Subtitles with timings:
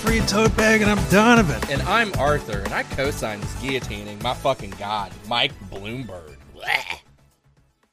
[0.00, 1.60] Free Tote Bag, and I'm Donovan.
[1.70, 4.22] And I'm Arthur, and I co-signed this guillotining.
[4.22, 6.36] My fucking god, Mike Bloomberg.
[6.54, 7.00] Blech.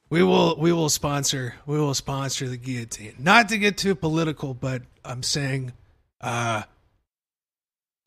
[0.10, 3.16] We will we will sponsor we will sponsor the guillotine.
[3.18, 5.72] Not to get too political, but I'm saying
[6.20, 6.64] uh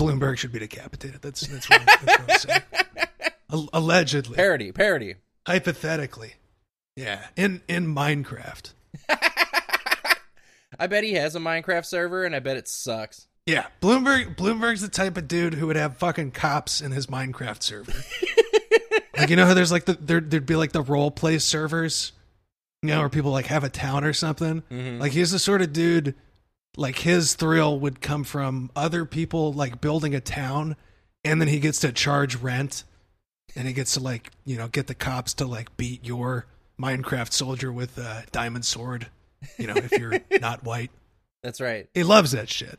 [0.00, 1.22] Bloomberg should be decapitated.
[1.22, 2.62] That's that's what, I'm, that's what I'm saying.
[3.50, 5.14] Al- allegedly, Parody, parody.
[5.46, 6.34] hypothetically,
[6.96, 7.24] yeah.
[7.36, 8.72] In in Minecraft,
[10.78, 13.28] I bet he has a Minecraft server, and I bet it sucks.
[13.46, 13.66] Yeah.
[13.80, 17.92] Bloomberg Bloomberg's the type of dude who would have fucking cops in his Minecraft server.
[19.16, 22.12] like you know how there's like the there there'd be like the role play servers,
[22.82, 24.62] you know, where people like have a town or something.
[24.70, 25.00] Mhm.
[25.00, 26.14] Like he's the sort of dude
[26.76, 30.76] like his thrill would come from other people like building a town
[31.24, 32.84] and then he gets to charge rent
[33.54, 36.46] and he gets to like, you know, get the cops to like beat your
[36.80, 39.06] Minecraft soldier with a diamond sword,
[39.58, 40.90] you know, if you're not white.
[41.44, 41.88] That's right.
[41.94, 42.78] He loves that shit.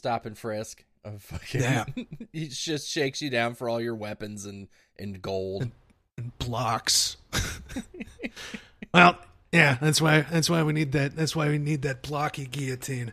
[0.00, 0.82] Stop and frisk.
[1.04, 1.84] Of fucking, Yeah.
[2.32, 5.70] he just shakes you down for all your weapons and and gold.
[6.16, 7.18] and blocks.
[8.94, 9.18] well,
[9.52, 13.12] yeah, that's why that's why we need that that's why we need that blocky guillotine.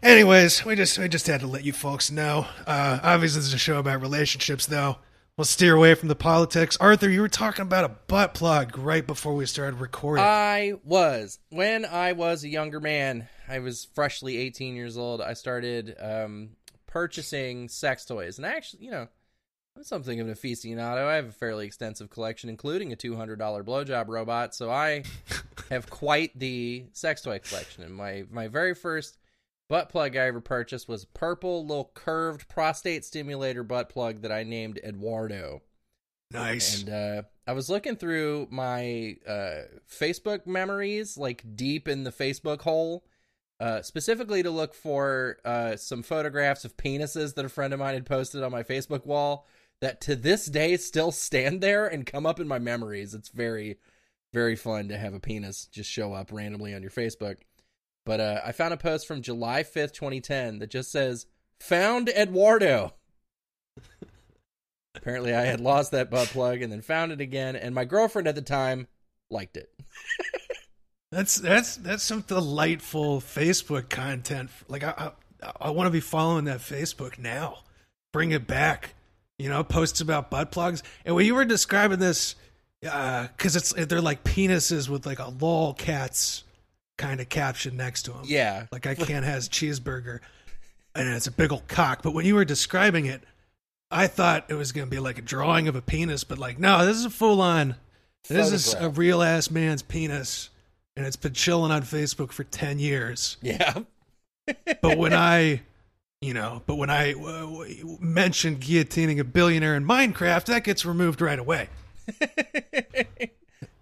[0.00, 2.46] Anyways, we just we just had to let you folks know.
[2.68, 4.98] Uh obviously this is a show about relationships though.
[5.36, 6.76] We'll steer away from the politics.
[6.76, 10.24] Arthur, you were talking about a butt plug right before we started recording.
[10.24, 13.28] I was when I was a younger man.
[13.52, 15.20] I was freshly 18 years old.
[15.20, 16.50] I started um,
[16.86, 19.08] purchasing sex toys, and I actually, you know,
[19.76, 21.06] I'm something of an aficionado.
[21.06, 24.54] I have a fairly extensive collection, including a $200 blowjob robot.
[24.54, 25.04] So I
[25.70, 27.84] have quite the sex toy collection.
[27.84, 29.18] And my my very first
[29.68, 34.32] butt plug I ever purchased was a purple little curved prostate stimulator butt plug that
[34.32, 35.60] I named Eduardo.
[36.30, 36.80] nice.
[36.80, 42.62] And uh, I was looking through my uh, Facebook memories, like deep in the Facebook
[42.62, 43.04] hole,
[43.62, 47.94] uh, specifically to look for uh, some photographs of penises that a friend of mine
[47.94, 49.46] had posted on my Facebook wall
[49.80, 53.14] that to this day still stand there and come up in my memories.
[53.14, 53.78] It's very,
[54.32, 57.36] very fun to have a penis just show up randomly on your Facebook.
[58.04, 61.26] But uh, I found a post from July 5th, 2010 that just says,
[61.60, 62.94] Found Eduardo.
[64.96, 68.26] Apparently, I had lost that butt plug and then found it again, and my girlfriend
[68.26, 68.88] at the time
[69.30, 69.72] liked it.
[71.12, 74.50] That's that's that's some delightful Facebook content.
[74.66, 75.12] Like I
[75.42, 77.58] I, I want to be following that Facebook now.
[78.12, 78.94] Bring it back.
[79.38, 80.82] You know, posts about butt plugs.
[81.04, 82.34] And when you were describing this,
[82.90, 86.44] uh, because it's they're like penises with like a lol cats
[86.96, 88.22] kind of caption next to them.
[88.24, 90.20] Yeah, Like I can't has cheeseburger,
[90.94, 92.02] and it's a big old cock.
[92.02, 93.22] But when you were describing it,
[93.90, 96.58] I thought it was going to be like a drawing of a penis, but like
[96.58, 97.74] no, this is a full on.
[98.28, 100.50] This is a real ass man's penis,
[100.96, 103.36] and it's been chilling on Facebook for ten years.
[103.42, 103.80] yeah.
[104.80, 105.62] But when I,
[106.20, 107.64] you know, but when I uh,
[108.00, 111.68] mentioned guillotining a billionaire in Minecraft, that gets removed right away.
[112.22, 113.20] Incredible.
[113.22, 113.30] It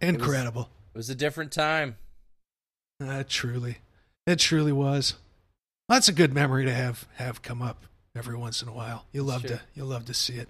[0.01, 0.69] Incredible.
[0.95, 1.97] was a different time.
[3.03, 3.79] Uh, truly,
[4.27, 5.15] it truly was.
[5.89, 7.85] That's a good memory to have have come up
[8.15, 9.07] every once in a while.
[9.13, 9.51] You love Sure.
[9.57, 10.49] to you love to see it.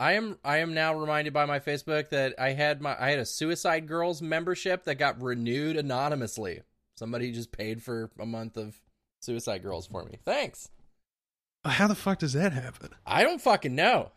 [0.00, 3.20] I am I am now reminded by my Facebook that I had my I had
[3.20, 6.62] a Suicide Girls membership that got renewed anonymously.
[6.96, 8.80] Somebody just paid for a month of
[9.20, 10.18] Suicide Girls for me.
[10.24, 10.68] Thanks.
[11.64, 12.90] How the fuck does that happen?
[13.06, 14.10] I don't fucking know.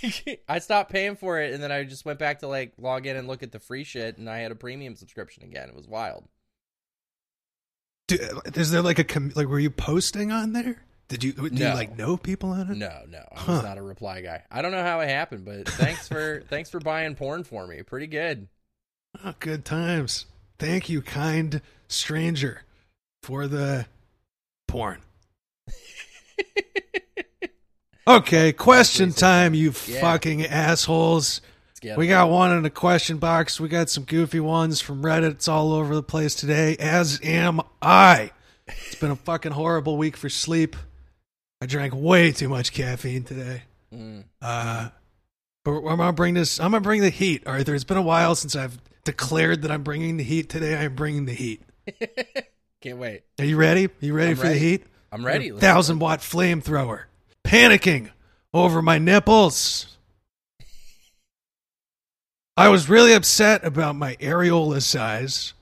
[0.48, 3.16] I stopped paying for it and then I just went back to like log in
[3.16, 5.68] and look at the free shit and I had a premium subscription again.
[5.68, 6.24] It was wild.
[8.06, 8.18] Do,
[8.54, 10.82] is there like a com- like were you posting on there?
[11.08, 12.76] Did you do you like know people on it?
[12.78, 13.52] No, no, I Huh.
[13.52, 14.42] was not a reply guy.
[14.50, 17.82] I don't know how it happened, but thanks for thanks for buying porn for me.
[17.82, 18.48] Pretty good.
[19.24, 20.26] Oh, good times.
[20.58, 22.62] Thank you, kind stranger,
[23.22, 23.86] for the
[24.66, 25.00] porn.
[28.06, 30.00] Okay, question time, you Yeah.
[30.02, 31.40] fucking assholes.
[31.96, 33.58] We got one in the question box.
[33.58, 35.30] We got some goofy ones from Reddit.
[35.32, 38.30] It's all over the place today, as am I.
[38.66, 40.76] It's been a fucking horrible week for sleep.
[41.64, 43.62] I drank way too much caffeine today.
[43.90, 44.24] Mm.
[44.42, 44.90] Uh,
[45.64, 46.60] but I'm gonna bring this.
[46.60, 47.74] I'm gonna bring the heat, Arthur.
[47.74, 50.50] It's been a while since I've declared that I'm bringing the heat.
[50.50, 51.62] Today, I am bringing the heat.
[52.82, 53.22] Can't wait.
[53.38, 53.86] Are you ready?
[53.86, 54.84] Are you ready I'm for the heat?
[55.10, 55.48] I'm ready.
[55.48, 57.04] A thousand watt flamethrower.
[57.46, 58.10] Panicking
[58.52, 59.96] over my nipples.
[62.58, 65.54] I was really upset about my areola size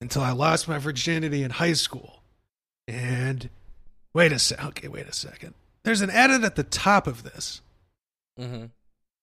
[0.00, 2.22] until I lost my virginity in high school.
[2.86, 3.50] And
[4.14, 4.64] wait a sec.
[4.64, 5.54] Okay, wait a second.
[5.84, 7.60] There's an edit at the top of this.
[8.38, 8.54] Mm-hmm.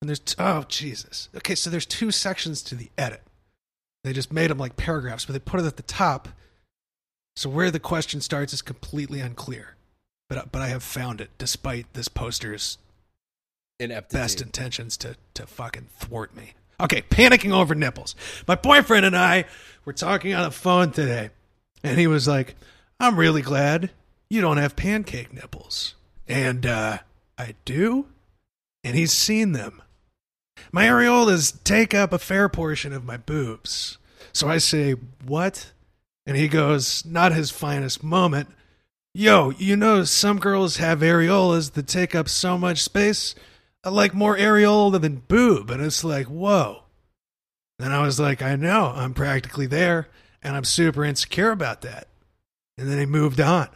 [0.02, 1.30] And there's t- oh Jesus.
[1.36, 3.22] Okay, so there's two sections to the edit.
[4.04, 6.30] They just made them like paragraphs, but they put it at the top.
[7.36, 9.76] So where the question starts is completely unclear.
[10.30, 12.78] But but I have found it despite this poster's
[13.80, 14.22] Ineptitude.
[14.22, 16.54] best intentions to to fucking thwart me.
[16.80, 18.16] Okay, panicking over nipples.
[18.48, 19.46] My boyfriend and I
[19.86, 21.30] were talking on the phone today,
[21.84, 22.56] and he was like,
[23.00, 23.92] "I'm really glad
[24.36, 25.96] you don't have pancake nipples."
[26.28, 27.00] And uh
[27.38, 28.08] I do,
[28.84, 29.82] and he's seen them.
[30.72, 33.98] My areolas take up a fair portion of my boobs.
[34.34, 34.92] So I say,
[35.26, 35.72] "What?"
[36.26, 38.50] And he goes, "Not his finest moment."
[39.14, 43.34] Yo, you know some girls have areolas that take up so much space
[43.86, 45.70] I like more areola than boob.
[45.70, 46.84] And it's like, whoa.
[47.78, 50.08] And I was like, I know, I'm practically there,
[50.42, 52.08] and I'm super insecure about that.
[52.78, 53.70] And then he moved on.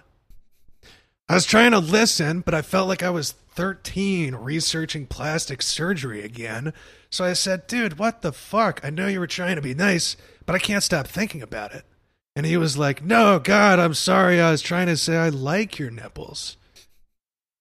[1.29, 6.23] I was trying to listen, but I felt like I was 13 researching plastic surgery
[6.23, 6.73] again.
[7.11, 8.81] So I said, dude, what the fuck?
[8.83, 10.17] I know you were trying to be nice,
[10.47, 11.83] but I can't stop thinking about it.
[12.35, 14.41] And he was like, no, God, I'm sorry.
[14.41, 16.57] I was trying to say I like your nipples.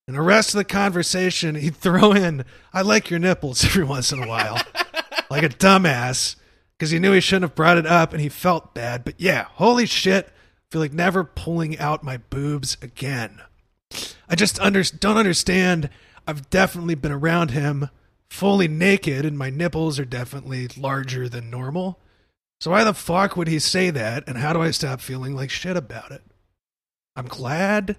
[0.06, 4.12] And the rest of the conversation, he'd throw in, I like your nipples every once
[4.12, 4.58] in a while,
[5.30, 6.36] like a dumbass,
[6.78, 9.04] because he knew he shouldn't have brought it up and he felt bad.
[9.04, 10.32] But yeah, holy shit, I
[10.70, 13.42] feel like never pulling out my boobs again.
[14.28, 15.90] I just under, don't understand.
[16.26, 17.90] I've definitely been around him
[18.28, 21.98] fully naked, and my nipples are definitely larger than normal.
[22.60, 25.50] So why the fuck would he say that, and how do I stop feeling like
[25.50, 26.22] shit about it?
[27.16, 27.96] I'm glad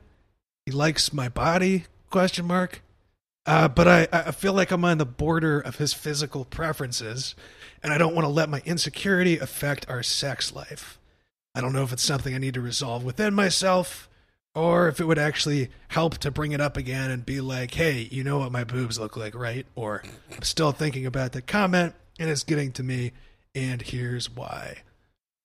[0.65, 2.81] he likes my body, question mark.
[3.45, 7.36] Uh, but I, I feel like I'm on the border of his physical preferences,
[7.81, 11.00] and I don't want to let my insecurity affect our sex life.
[11.56, 14.09] I don't know if it's something I need to resolve within myself,
[14.60, 18.08] or if it would actually help to bring it up again and be like, hey,
[18.12, 19.66] you know what my boobs look like, right?
[19.76, 20.04] Or
[20.36, 23.14] I'm still thinking about the comment, and it's getting to me,
[23.56, 24.84] and here's why.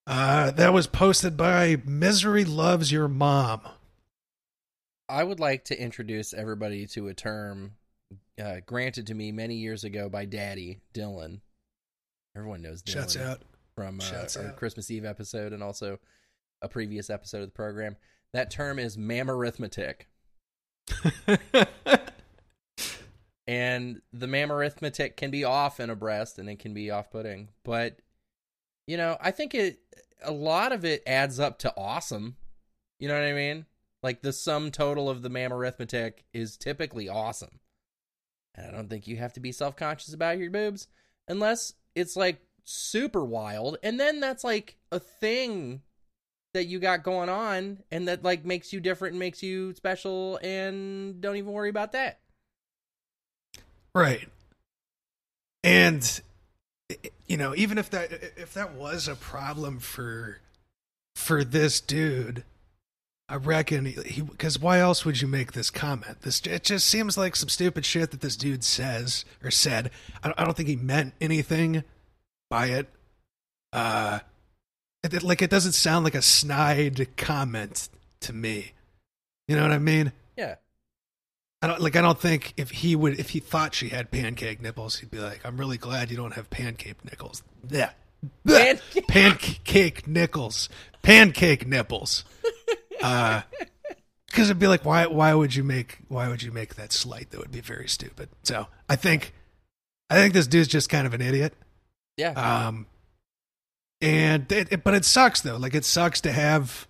[0.07, 3.61] Uh, that was posted by Misery Loves Your Mom.
[5.09, 7.73] I would like to introduce everybody to a term
[8.43, 11.41] uh, granted to me many years ago by Daddy Dylan.
[12.37, 13.43] Everyone knows Dylan Shouts out.
[13.77, 14.57] from uh, Shouts our out.
[14.57, 15.99] Christmas Eve episode and also
[16.63, 17.97] a previous episode of the program.
[18.35, 20.03] That term is mammarithmetic.
[23.47, 27.97] and the mammarithmetic can be off in a breast and it can be off-putting but
[28.87, 29.79] you know i think it
[30.23, 32.37] a lot of it adds up to awesome.
[32.99, 33.67] You know what i mean?
[34.03, 37.61] Like the sum total of the mammarithmetic is typically awesome.
[38.55, 40.89] And i don't think you have to be self-conscious about your boobs
[41.29, 43.79] unless it's like super wild.
[43.83, 45.83] And then that's like a thing
[46.55, 50.39] that you got going on and that like makes you different and makes you special
[50.43, 52.19] and don't even worry about that
[53.95, 54.29] Right.
[55.63, 56.21] And
[57.27, 60.41] you know, even if that if that was a problem for
[61.15, 62.45] for this dude,
[63.29, 66.23] I reckon he because why else would you make this comment?
[66.23, 69.91] This it just seems like some stupid shit that this dude says or said.
[70.23, 71.85] I I don't think he meant anything
[72.51, 72.89] by it.
[73.73, 74.21] Uh,
[75.13, 77.89] it, like it doesn't sound like a snide comment
[78.21, 78.73] to me.
[79.49, 80.13] You know what I mean?
[80.37, 80.55] yeah
[81.61, 81.97] I don't like.
[81.97, 85.19] I don't think if he would, if he thought she had pancake nipples, he'd be
[85.19, 87.91] like, "I'm really glad you don't have pancake nipples." Yeah,
[88.47, 90.69] Pan- pancake nipples,
[91.03, 92.25] pancake nipples.
[93.03, 93.43] Uh,
[94.27, 95.05] because it'd be like, why?
[95.07, 95.99] Why would you make?
[96.09, 97.31] Why would you make that slight?
[97.31, 98.31] That would be very stupid.
[98.45, 99.35] So I think,
[100.09, 101.53] I think this dude's just kind of an idiot.
[102.17, 102.31] yeah
[102.69, 102.87] Um,
[104.05, 105.57] and it, it- but it sucks though.
[105.57, 106.87] Like it sucks to have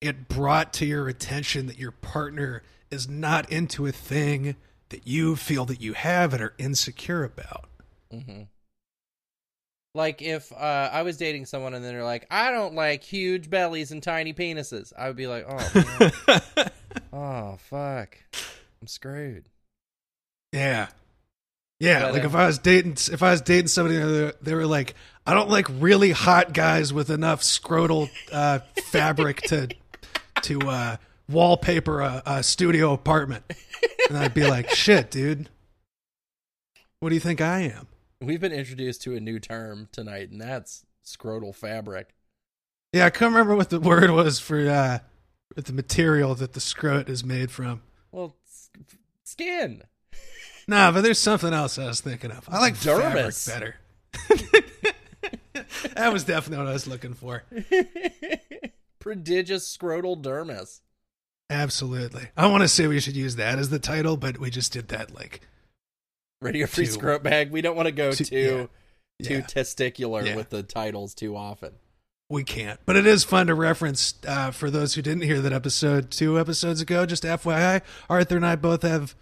[0.00, 4.54] it brought to your attention that your partner is not into a thing
[4.90, 7.68] that you feel that you have and are insecure about.
[8.12, 8.42] hmm
[9.94, 13.48] Like if uh, I was dating someone and then they're like, I don't like huge
[13.48, 16.10] bellies and tiny penises, I would be like, oh,
[17.12, 18.18] oh, fuck,
[18.80, 19.48] I'm screwed.
[20.52, 20.88] yeah.
[21.78, 24.66] Yeah, But, like uh, if I was dating, if I was dating somebody, they were
[24.66, 24.94] like,
[25.26, 29.68] "I don't like really hot guys with enough scrotal uh, fabric to
[30.42, 30.96] to uh,
[31.28, 33.44] wallpaper a, a studio apartment,"
[34.08, 35.48] and I'd be like, "Shit, dude,
[37.00, 37.88] what do you think I am?"
[38.20, 42.14] We've been introduced to a new term tonight, and that's scrotal fabric.
[42.92, 44.98] Yeah, I can't remember what the word was for uh,
[45.54, 47.82] the material that the scrot is made from.
[48.10, 48.36] Well,
[49.24, 49.82] skin.
[50.66, 52.48] Nah, but there's something else I was thinking of.
[52.50, 53.46] I like Dermis.
[53.46, 53.76] fabric better.
[55.94, 57.44] that was definitely what I was looking for.
[58.98, 60.80] Prodigious scrotal dermis.
[61.48, 62.24] Absolutely.
[62.36, 64.88] I want to say we should use that as the title, but we just did
[64.88, 65.42] that like
[66.40, 67.50] Radio free Too- scrot bag.
[67.52, 68.68] We don't want to go too- too
[69.22, 69.40] too yeah.
[69.42, 70.36] testicular Yeah.
[70.36, 71.72] with the titles too often.
[72.28, 72.80] we can't.
[72.84, 76.38] But it is fun to reference uh, for those who didn't hear that episode two
[76.40, 77.06] episodes ago.
[77.06, 79.14] Just FYI, Arthur and I both have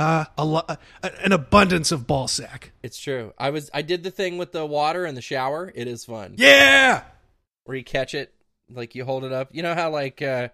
[0.00, 0.66] uh, a lo-
[1.02, 2.72] an abundance of ball sack.
[2.82, 3.34] It's true.
[3.38, 5.70] I was I did the thing with the water in the shower.
[5.74, 6.34] It is fun.
[6.38, 7.02] Yeah,
[7.64, 8.32] Where you catch it,
[8.70, 9.50] like you hold it up.
[9.52, 10.48] You know how like uh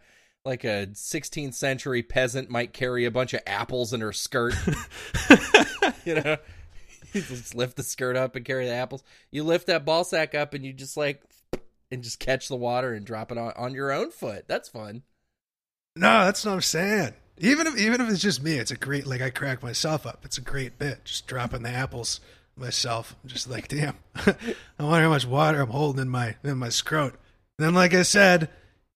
[0.44, 4.54] like a 16th century peasant might carry a bunch of apples in her skirt.
[6.04, 6.36] you know,
[7.12, 9.04] you just lift the skirt up and carry the apples.
[9.30, 11.22] You lift that ball sack up and you just like
[11.92, 14.46] and just catch the water and drop it on, on your own foot.
[14.48, 15.02] That's fun.
[15.94, 17.14] no, that's what I'm saying.
[17.38, 20.21] Even if even if it's just me, it's a great like I crack myself up.
[20.25, 21.05] It's a great bit.
[21.05, 22.21] Just dropping the apples
[22.57, 23.14] myself.
[23.23, 23.97] I'm just like, damn.
[24.16, 24.35] I
[24.78, 27.12] wonder how much water I'm holding in my in my scrot.
[27.59, 28.49] And then, like I said,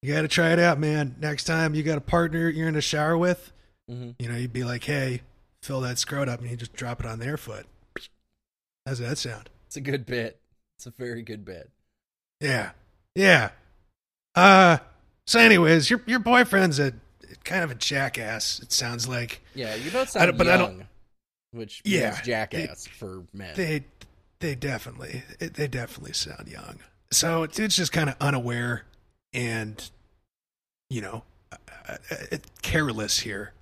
[0.03, 1.17] you got to try it out, man.
[1.21, 3.53] Next time you got a partner you're in a shower with,
[3.91, 4.11] mm-hmm.
[4.19, 5.23] you know, you'd be like, hey,
[5.63, 7.67] fill that scrot up, and you just drop it on their foot.
[8.87, 9.51] How's that sound?
[9.67, 10.41] It's a good bit.
[10.79, 11.71] It's a very good bit.
[12.41, 12.71] Yeah,
[13.15, 13.51] yeah.
[14.35, 14.79] Uh,
[15.27, 16.95] so anyways, your your boyfriend's a
[17.45, 18.61] kind of a jackass.
[18.61, 20.89] It sounds like Yeah, you both I sound don't- but I don't- young,
[21.53, 23.55] which Yeah, jackass for men.
[23.57, 23.85] they
[24.41, 26.81] they definitely they definitely sound young.
[27.13, 28.85] So it's just kind of unaware
[29.33, 29.91] and
[30.89, 33.53] you know uh, uh, careless here.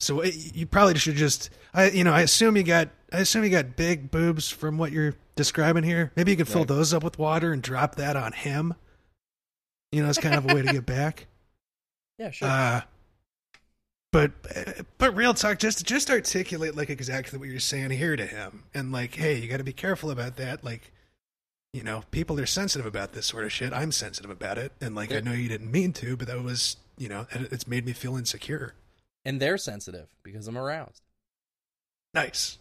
[0.00, 3.44] So it, you probably should just I you know I assume you got I assume
[3.44, 6.12] you got big boobs from what you're describing here.
[6.16, 6.68] Maybe you could fill Right.
[6.68, 8.74] those up with water and drop that on him.
[9.90, 11.26] You know, it's kind of a way to get back.
[12.18, 12.48] yeah, sure.
[12.48, 12.80] Uh,
[14.12, 14.30] but
[14.98, 18.92] but real talk, just just articulate like exactly what you're saying here to him, and
[18.92, 20.62] like, hey, you got to be careful about that.
[20.62, 20.92] Like,
[21.72, 23.72] you know, people are sensitive about this sort of shit.
[23.72, 26.76] I'm sensitive about it, and like, I know you didn't mean to, but that was,
[26.98, 28.74] you know, it- it's made me feel insecure.
[29.24, 31.00] and they're sensitive because I'm aroused.
[32.12, 32.58] Nice.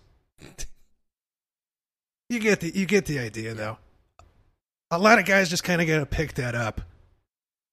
[2.29, 3.77] You get the you get the idea though.
[4.91, 6.81] A lot of guys just kind of got to pick that up,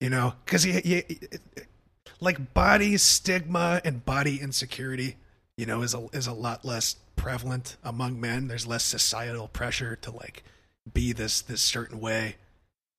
[0.00, 1.02] you know, because you, you,
[2.20, 5.16] like body stigma and body insecurity,
[5.56, 8.48] you know, is a is a lot less prevalent among men.
[8.48, 10.42] There's less societal pressure to like
[10.92, 12.36] be this this certain way,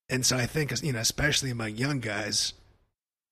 [0.09, 2.53] and so I think you know, especially among young guys,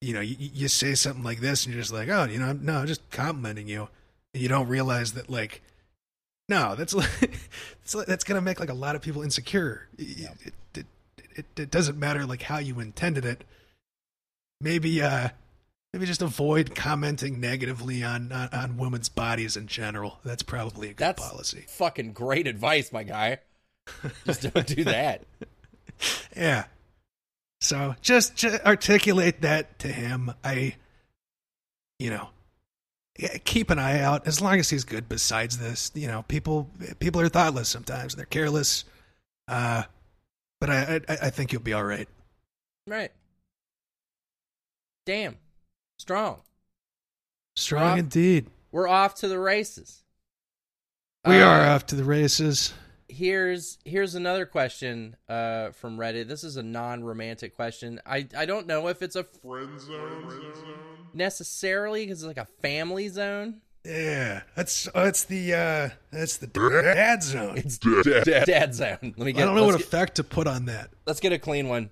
[0.00, 2.52] you know, you, you say something like this and you're just like, oh, you know,
[2.52, 3.88] no, I'm just complimenting you,
[4.34, 5.62] and you don't realize that like
[6.48, 7.10] no, that's like,
[7.80, 9.88] that's, that's gonna make like a lot of people insecure.
[9.98, 10.86] It, it, it,
[11.34, 13.44] it, it doesn't matter like how you intended it.
[14.60, 15.28] Maybe uh
[15.92, 20.18] maybe just avoid commenting negatively on on, on women's bodies in general.
[20.24, 21.64] That's probably a good That's policy.
[21.68, 23.38] fucking great advice, my guy.
[24.26, 25.24] Just don't do that.
[26.36, 26.64] Yeah.
[27.60, 30.30] So just, just articulate that to him.
[30.44, 30.76] I,
[31.98, 32.28] you know,
[33.44, 35.08] keep an eye out as long as he's good.
[35.08, 38.14] Besides this, you know, people people are thoughtless sometimes.
[38.14, 38.84] They're careless.
[39.48, 39.84] Uh,
[40.60, 42.08] but I I, I think you'll be all right.
[42.86, 43.10] Right.
[45.06, 45.36] Damn.
[45.98, 46.40] Strong.
[47.56, 47.98] Strong Rob?
[47.98, 48.46] indeed.
[48.72, 50.02] We're off to the races.
[51.26, 52.72] We Uh, are off to the races.
[53.08, 56.28] Here's here's another question uh, from Reddit.
[56.28, 58.00] This is a non-romantic question.
[58.06, 60.30] I I don't know if it's a Friend zone.
[61.14, 63.62] necessarily because it's like a family zone.
[63.84, 67.56] Yeah, that's oh, that's the uh that's the dad zone.
[67.58, 68.98] It's Dad, dad, dad zone.
[69.02, 70.90] Let me Get, I don't know what get effect to put on that.
[71.06, 71.88] let's get a clean one.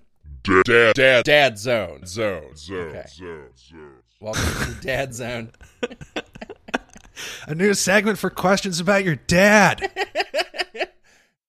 [0.47, 2.05] Dad, dad, Dad zone.
[2.05, 3.05] zone, zone, Okay.
[3.09, 4.03] zone, zone.
[4.19, 5.51] Welcome to the dad zone.
[7.47, 9.91] A new segment for questions about your dad.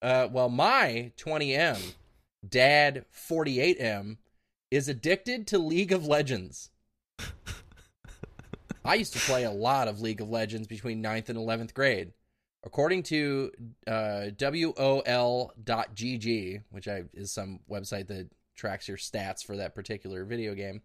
[0.01, 1.77] Uh, well, my 20M,
[2.49, 4.17] dad 48M,
[4.71, 6.71] is addicted to League of Legends.
[8.85, 12.13] I used to play a lot of League of Legends between 9th and 11th grade.
[12.65, 13.51] According to
[13.89, 15.53] uh, WOL.GG,
[16.71, 18.29] which I, is some website that
[18.59, 20.83] tracks your stats for that particular video game,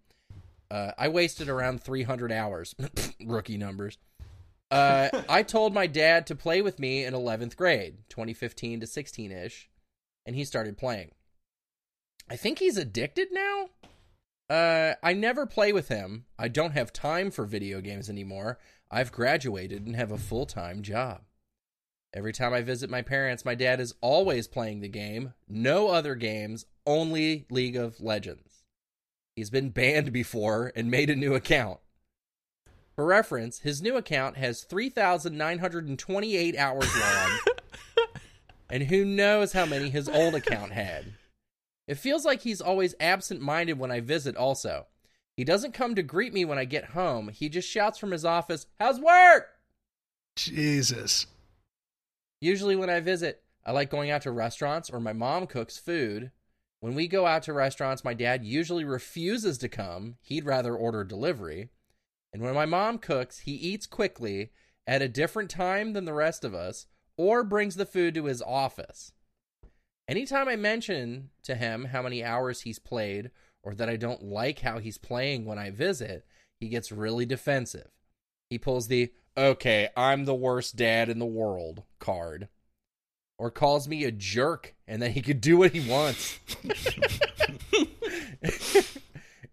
[0.71, 2.73] uh, I wasted around 300 hours.
[3.25, 3.97] Rookie numbers.
[4.71, 9.31] Uh, I told my dad to play with me in 11th grade, 2015 to 16
[9.31, 9.69] ish,
[10.25, 11.11] and he started playing.
[12.29, 13.69] I think he's addicted now.
[14.49, 16.25] Uh, I never play with him.
[16.39, 18.57] I don't have time for video games anymore.
[18.89, 21.21] I've graduated and have a full time job.
[22.15, 25.33] Every time I visit my parents, my dad is always playing the game.
[25.49, 28.63] No other games, only League of Legends.
[29.35, 31.79] He's been banned before and made a new account.
[32.95, 37.39] For reference, his new account has 3,928 hours long,
[38.69, 41.13] and who knows how many his old account had.
[41.87, 44.85] It feels like he's always absent minded when I visit, also.
[45.35, 47.29] He doesn't come to greet me when I get home.
[47.29, 49.47] He just shouts from his office, How's work?
[50.35, 51.25] Jesus.
[52.43, 56.31] Usually, when I visit, I like going out to restaurants or my mom cooks food.
[56.81, 60.17] When we go out to restaurants, my dad usually refuses to come.
[60.19, 61.69] He'd rather order delivery.
[62.33, 64.51] And when my mom cooks, he eats quickly
[64.85, 68.41] at a different time than the rest of us or brings the food to his
[68.41, 69.13] office.
[70.09, 73.31] Anytime I mention to him how many hours he's played
[73.63, 76.25] or that I don't like how he's playing when I visit,
[76.59, 77.91] he gets really defensive.
[78.49, 82.49] He pulls the, okay, I'm the worst dad in the world card.
[83.37, 86.39] Or calls me a jerk and that he could do what he wants.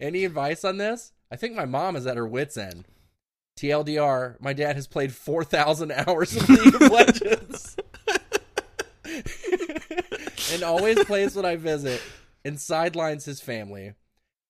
[0.00, 1.12] Any advice on this?
[1.30, 2.86] I think my mom is at her wits' end.
[3.58, 7.76] TLDR, my dad has played 4,000 hours of League of Legends.
[10.52, 12.00] and always plays when I visit
[12.44, 13.94] and sidelines his family.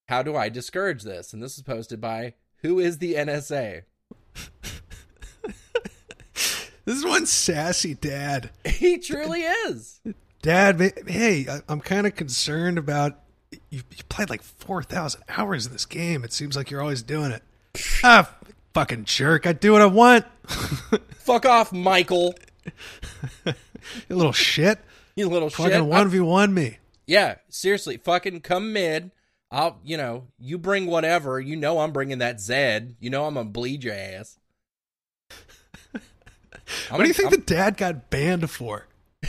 [0.09, 1.33] How do I discourage this?
[1.33, 3.83] And this is posted by Who is the NSA?
[6.91, 8.51] This is one sassy dad.
[8.65, 10.01] He truly is.
[10.43, 13.21] Dad, hey, I- I'm kind of concerned about
[13.53, 16.25] you, you played like 4,000 hours in this game.
[16.25, 17.45] It seems like you're always doing it.
[18.03, 18.35] Ah,
[18.75, 19.47] fucking jerk.
[19.47, 20.25] I do what I want.
[21.15, 22.35] Fuck off, Michael.
[23.47, 23.55] you
[24.17, 24.81] little shit.
[25.15, 25.93] You little Fucking shit.
[25.93, 26.79] I'm- 1v1 me.
[27.07, 29.13] yeah, seriously, fucking come mid.
[29.53, 31.39] I'll, you know, you bring whatever.
[31.39, 32.97] You know I'm bringing that Zed.
[32.99, 34.39] You know I'm gonna bleed your ass.
[36.91, 38.87] What do you think the dad got banned for?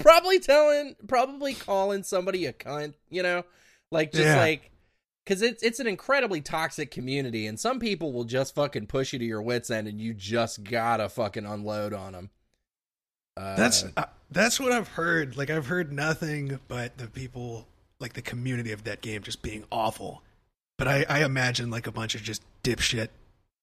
[0.00, 2.94] probably telling, probably calling somebody a cunt.
[3.10, 3.44] You know,
[3.90, 4.36] like just Yeah.
[4.36, 4.70] like
[5.24, 9.18] because it's it's an incredibly toxic community, and some people will just fucking push you
[9.18, 12.30] to your wits end, and you just gotta fucking unload on them.
[13.36, 15.36] Uh, That's uh, that's what I've heard.
[15.36, 17.66] Like I've heard nothing but the people,
[18.00, 20.22] like the community of that game, just being awful.
[20.78, 23.08] But I, I imagine like a bunch of just dipshit,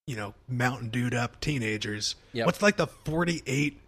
[0.07, 2.15] you know, Mountain Dewed up teenagers.
[2.33, 2.45] Yep.
[2.47, 3.79] What's like the forty-eight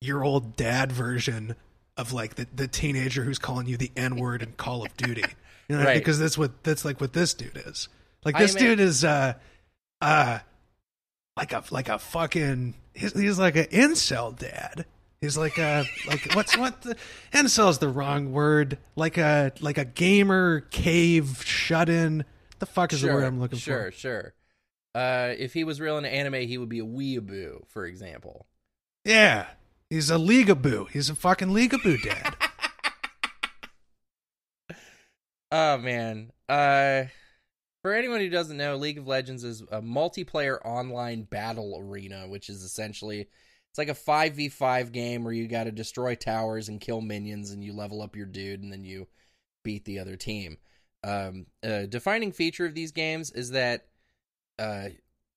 [0.00, 1.56] year old dad version
[1.96, 5.24] of like the the teenager who's calling you the N word in Call of Duty?
[5.68, 5.94] You know, Right.
[5.94, 7.88] because that's what that's like what this dude is.
[8.24, 9.34] Like this dude is uh
[10.02, 10.40] uh
[11.36, 14.84] like a like a fucking he's, he's like an incel dad.
[15.22, 16.96] He's like a like what's what the
[17.32, 18.76] incel is the wrong word.
[18.96, 22.24] Like a like a gamer cave shut in.
[22.58, 23.92] The fuck is the word I'm looking sure, for?
[23.92, 24.34] Sure, sure,
[24.94, 28.46] Uh, if he was real in anime, he would be a weeaboo, for example.
[29.04, 29.46] Yeah.
[29.90, 30.90] He's a leagueaboo.
[30.90, 32.36] He's a fucking leagueaboo dad.
[35.50, 36.32] Oh man.
[36.48, 37.04] Uh
[37.82, 42.48] for anyone who doesn't know, League of Legends is a multiplayer online battle arena, which
[42.48, 47.00] is essentially it's like a 5v5 game where you got to destroy towers and kill
[47.00, 49.08] minions and you level up your dude and then you
[49.62, 50.56] beat the other team.
[51.04, 53.88] Um a defining feature of these games is that
[54.58, 54.88] uh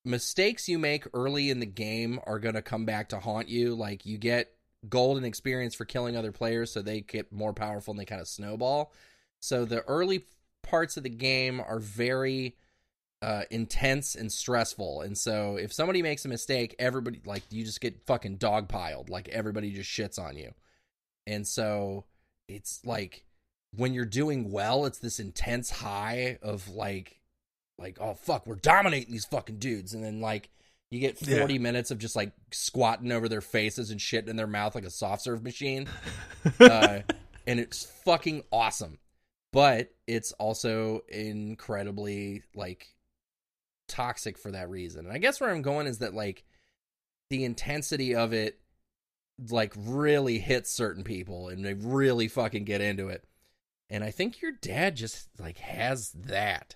[0.03, 3.73] mistakes you make early in the game are going to come back to haunt you
[3.73, 4.51] like you get
[4.87, 8.21] gold and experience for killing other players so they get more powerful and they kind
[8.21, 8.93] of snowball
[9.39, 10.23] so the early
[10.61, 12.55] parts of the game are very
[13.21, 15.01] uh, intense and stressful.
[15.01, 19.09] And so if somebody makes a mistake, everybody like you just get fucking dogpiled.
[19.09, 20.53] Like everybody just shits on you.
[21.25, 22.05] And so
[22.47, 23.23] it's like
[23.75, 27.19] when you're doing well, it's this intense high of like
[27.77, 29.93] like oh fuck, we're dominating these fucking dudes.
[29.93, 30.49] And then like
[30.91, 34.47] you get 40 minutes of just like squatting over their faces and shit in their
[34.47, 35.87] mouth like a soft serve machine.
[36.59, 36.99] uh,
[37.47, 38.99] and it's fucking awesome
[39.55, 42.93] but it's also incredibly like
[43.87, 45.05] toxic for that reason.
[45.05, 46.43] And I guess where I'm going is that like
[47.29, 48.59] the intensity of it
[49.49, 53.23] like really hits certain people and they really fucking get into it.
[53.89, 56.75] And I think your dad just like has that.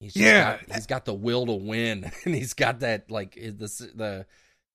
[0.00, 0.58] He's just Yeah.
[0.66, 4.26] got, he's got the will to win and he's got that like the the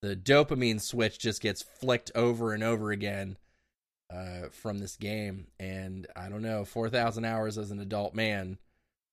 [0.02, 3.38] the dopamine switch just gets flicked over and over again
[4.12, 5.46] uh, from this game.
[5.60, 8.58] And I don't know, 4,000 hours as an adult man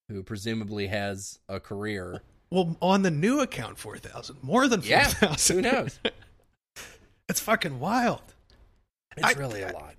[0.09, 2.23] who presumably has a career.
[2.51, 4.39] Well, on the new account, 4,000.
[4.43, 5.57] More than Yeah, 4,000.
[5.57, 6.01] who knows?
[7.29, 8.23] it's fucking wild.
[9.15, 9.95] It's I- really a lot.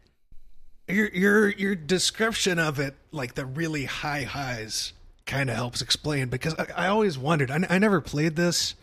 [0.88, 4.93] Your your your description of it, like the really high highs,
[5.30, 7.52] kind of helps explain because I, I always wondered.
[7.52, 8.76] I, I never played this.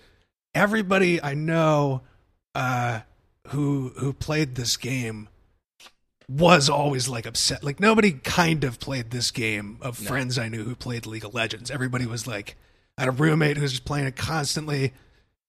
[0.55, 2.03] Everybody I know
[2.55, 3.01] uh,
[3.49, 5.29] who who played this game
[6.29, 7.63] was always like upset.
[7.63, 10.09] Like nobody kind of played this game of No.
[10.09, 11.71] friends I knew who played League of Legends.
[11.71, 12.57] Everybody was like,
[12.97, 14.93] I had a roommate who was just playing it constantly,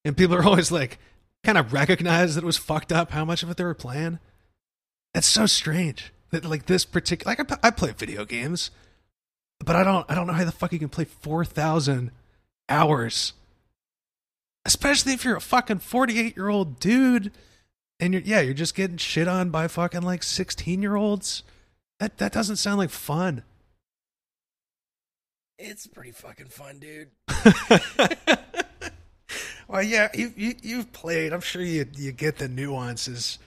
[0.04, 1.00] and people are always like,
[1.44, 4.20] kind of recognized that it was fucked up how much of it they were playing.
[5.14, 8.70] That's so strange that like this particular like I, p- I play video games,
[9.64, 12.12] but I don't I don't know how the fuck you can play four thousand
[12.70, 13.34] hours,
[14.66, 17.32] especially if you're a fucking forty eight year old dude,
[18.00, 21.44] and you're yeah you're just getting shit on by fucking like sixteen year olds.
[22.00, 23.44] That that doesn't sound like fun.
[25.60, 27.10] It's pretty fucking fun, dude.
[29.68, 31.34] well, yeah, you, you you've played.
[31.34, 33.40] I'm sure you you get the nuances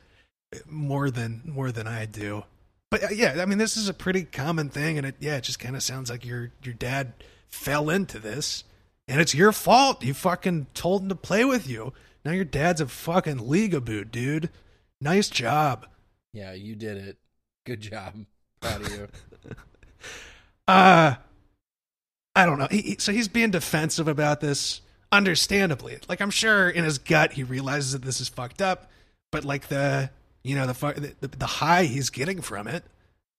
[0.68, 2.44] more than more than I do.
[2.90, 5.44] But uh, yeah, I mean, this is a pretty common thing, and it yeah, it
[5.44, 7.12] just kind of sounds like your your dad
[7.48, 8.64] fell into this,
[9.08, 10.02] and it's your fault.
[10.04, 11.92] You fucking told him to play with you.
[12.24, 14.50] Now your dad's a fucking leagueaboo, dude.
[15.00, 15.86] Nice job.
[16.32, 17.18] Yeah, you did it.
[17.64, 18.14] Good job.
[18.60, 19.08] Proud of you.
[20.68, 21.14] Uh
[22.36, 22.68] I don't know.
[22.70, 25.98] He, he- so he's being defensive about this, understandably.
[26.08, 28.88] Like I'm sure in his gut he realizes that this is fucked up,
[29.32, 30.10] but like the
[30.42, 32.84] you know the the, the high he's getting from it,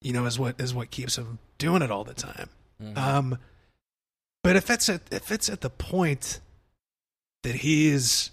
[0.02, 2.50] you know, is what is what keeps him doing it all the time.
[2.82, 2.98] Mhm.
[2.98, 3.38] Um,
[4.44, 6.40] but if it's at if it's at the point
[7.44, 8.32] that he's,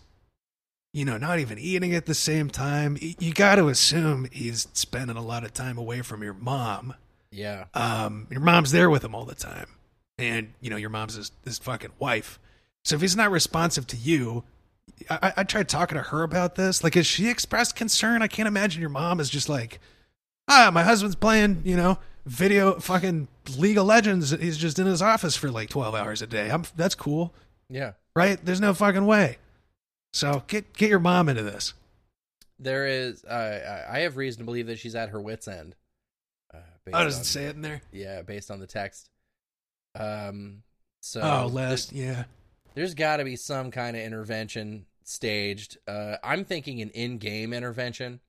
[0.92, 5.16] you know, not even eating at the same time, you got to assume he's spending
[5.16, 6.94] a lot of time away from your mom.
[7.31, 7.64] yeah.
[7.74, 9.68] Um, your mom's there with him all the time,
[10.18, 12.38] and you know your mom's his, his fucking wife.
[12.85, 14.44] So if he's not responsive to you,
[15.11, 16.82] I, I- tried talking to her about this.
[16.84, 18.22] Like, has she expressed concern?
[18.22, 19.80] I can't imagine your mom is just like,
[20.48, 24.30] ah, my husband's playing, you know, video fucking League of Legends.
[24.30, 26.50] He's just in his office for like twelve hours a day.
[26.50, 27.32] I'm that's cool,
[27.70, 27.92] Yeah.
[28.14, 28.38] right?
[28.44, 29.38] There's no fucking way.
[30.12, 31.74] So get get your mom into this.
[32.58, 35.74] There is uh I I have reason to believe that she's at her wits end.
[36.52, 36.58] Uh,
[36.92, 37.82] Oh, does it say it in there?
[37.92, 39.11] Yeah, based on the text.
[39.98, 40.62] Um
[41.00, 42.24] so oh, last yeah.
[42.79, 45.79] There's got to be some kind of intervention staged.
[45.88, 48.21] Uh, I'm thinking an in-game intervention.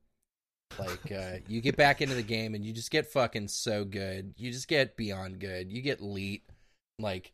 [0.79, 4.33] Like uh, you get back into the game and you just get fucking so good.
[4.37, 5.71] You just get beyond good.
[5.71, 6.49] You get elite,
[6.97, 7.31] like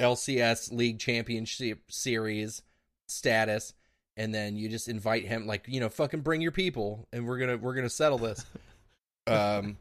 [0.00, 2.62] LCS League Championship Series
[3.06, 3.72] status,
[4.16, 7.38] and then you just invite him, like you know, fucking bring your people, and we're
[7.38, 8.44] gonna we're gonna settle this.
[9.28, 9.76] um,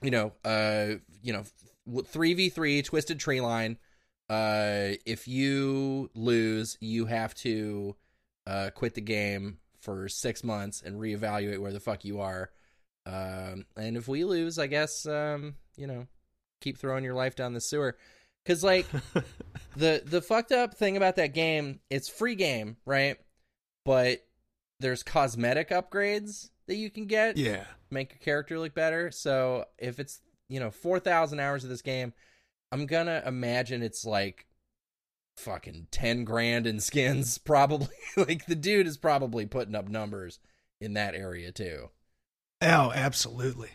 [0.00, 1.44] you know, uh, you know,
[2.06, 3.76] three v three Twisted Treeline
[4.30, 7.94] uh if you lose you have to
[8.46, 12.50] uh quit the game for six months and reevaluate where the fuck you are
[13.06, 16.06] um and if we lose i guess um you know
[16.60, 17.96] keep throwing your life down the sewer
[18.44, 18.86] because like
[19.76, 23.18] the the fucked up thing about that game it's free game right
[23.84, 24.20] but
[24.80, 27.64] there's cosmetic upgrades that you can get yeah.
[27.90, 29.10] make your character look better.
[29.10, 32.12] So if it's you know four thousand hours of this game,
[32.72, 34.46] I'm gonna imagine it's like
[35.36, 37.38] fucking ten grand in skins.
[37.44, 40.38] Probably like the dude is probably putting up numbers
[40.80, 41.90] in that area too.
[42.62, 43.70] Oh, absolutely.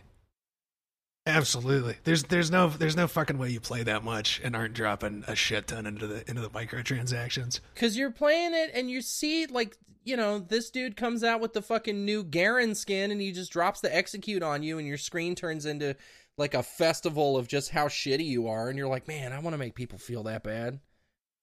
[1.26, 1.96] Absolutely.
[2.04, 5.34] There's there's no there's no fucking way you play that much and aren't dropping a
[5.34, 7.58] shit ton into the into the microtransactions.
[7.74, 11.52] Cause you're playing it and you see like you know this dude comes out with
[11.52, 14.98] the fucking new Garen skin and he just drops the execute on you and your
[14.98, 15.96] screen turns into
[16.38, 19.54] like a festival of just how shitty you are and you're like man I want
[19.54, 20.80] to make people feel that bad.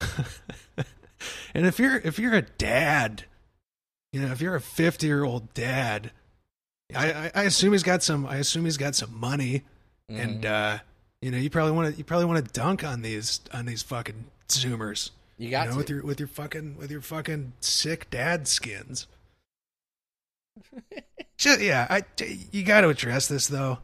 [1.54, 3.24] and if you're if you're a dad,
[4.12, 6.10] you know, if you're a 50 year old dad,
[6.94, 9.62] I, I I assume he's got some I assume he's got some money
[10.08, 10.50] and Mhm.
[10.50, 10.78] uh
[11.22, 13.82] you know, you probably want to you probably want to dunk on these on these
[13.82, 15.10] fucking zoomers.
[15.38, 15.78] you got you know, to.
[15.78, 19.06] with your with your fucking with your fucking sick dad skins.
[21.38, 22.04] Just, yeah, I
[22.52, 23.78] you got to address this though.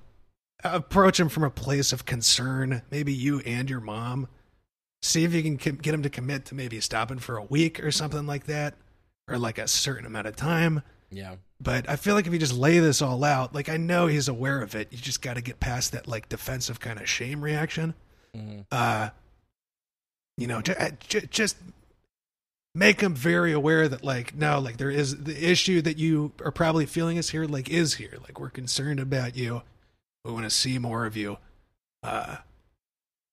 [0.65, 2.83] Approach him from a place of concern.
[2.91, 4.29] Maybe you and your mom.
[5.03, 7.83] See if you can com- get him to commit to maybe stopping for a week
[7.83, 8.75] or something like that,
[9.29, 10.83] or like a certain amount of time.
[11.11, 11.37] yeah.
[11.63, 14.29] But I feel like if you just lay this all out, like I know he's
[14.29, 17.43] aware of it, you just got to get past that like defensive kind of shame
[17.43, 17.95] reaction
[18.35, 19.11] hmm uh,
[20.39, 21.57] you know, ju- just
[22.75, 26.53] make him very aware that like no, like there is the issue that you are
[26.53, 29.63] probably feeling is here, like is here, like we're concerned about you,
[30.25, 31.39] we want to see more of you,
[32.03, 32.37] uh,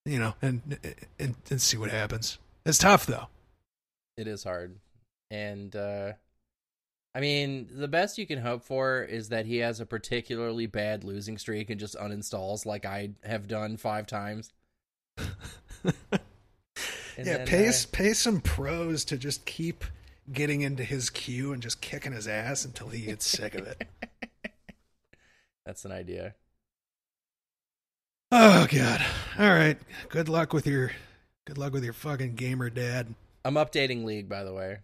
[0.06, 0.80] you know, and
[1.20, 2.38] and and see what happens.
[2.66, 3.28] It's tough though.
[4.18, 4.78] It is hard.
[5.30, 6.14] And uh
[7.16, 11.04] I mean, the best you can hope for is that he has a particularly bad
[11.04, 14.54] losing streak and just uninstalls like I have done 5 times.
[17.18, 19.84] Yeah, then, pay uh, pay some pros to just keep
[20.32, 23.88] getting into his queue and just kicking his ass until he gets sick of it.
[25.66, 26.36] That's an idea.
[28.32, 29.06] Oh god.
[29.40, 29.78] All right.
[30.10, 30.92] Good luck with your
[31.46, 33.14] good luck with your fucking gamer dad.
[33.46, 34.80] I'm updating League by the way.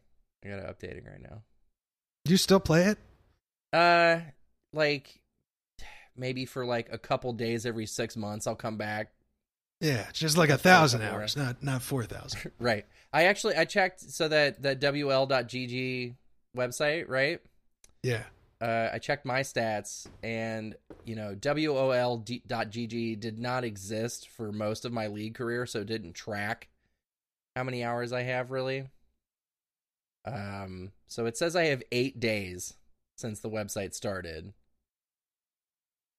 [0.46, 1.42] I got to updating right now.
[2.26, 2.98] Do you still play it?
[3.74, 4.20] Uh
[4.72, 5.20] like
[6.16, 9.12] maybe for like a couple days every 6 months I'll come back
[9.82, 12.52] Yeah, it's just like a Just for a thousand couple hours, not not four thousand.
[12.60, 12.86] Right.
[13.12, 16.16] I actually I checked so that that wl.gg
[16.56, 17.40] website, right?
[18.04, 18.24] Yeah.
[18.63, 24.93] Uh, I checked my stats, and you know, WOL.GG did not exist for most of
[24.93, 26.69] my league career, so it didn't track
[27.58, 28.86] how many hours I have really.
[30.23, 32.76] Um, so it says I have eight days
[33.17, 34.54] since the website started,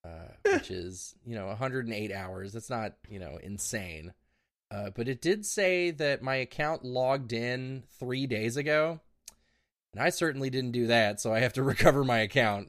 [0.05, 2.53] uh, which is you know 108 hours.
[2.53, 4.13] That's not you know insane,
[4.71, 9.01] uh, but it did say that my account logged in three days ago,
[9.95, 11.21] and I certainly didn't do that.
[11.21, 12.69] So I have to recover my account.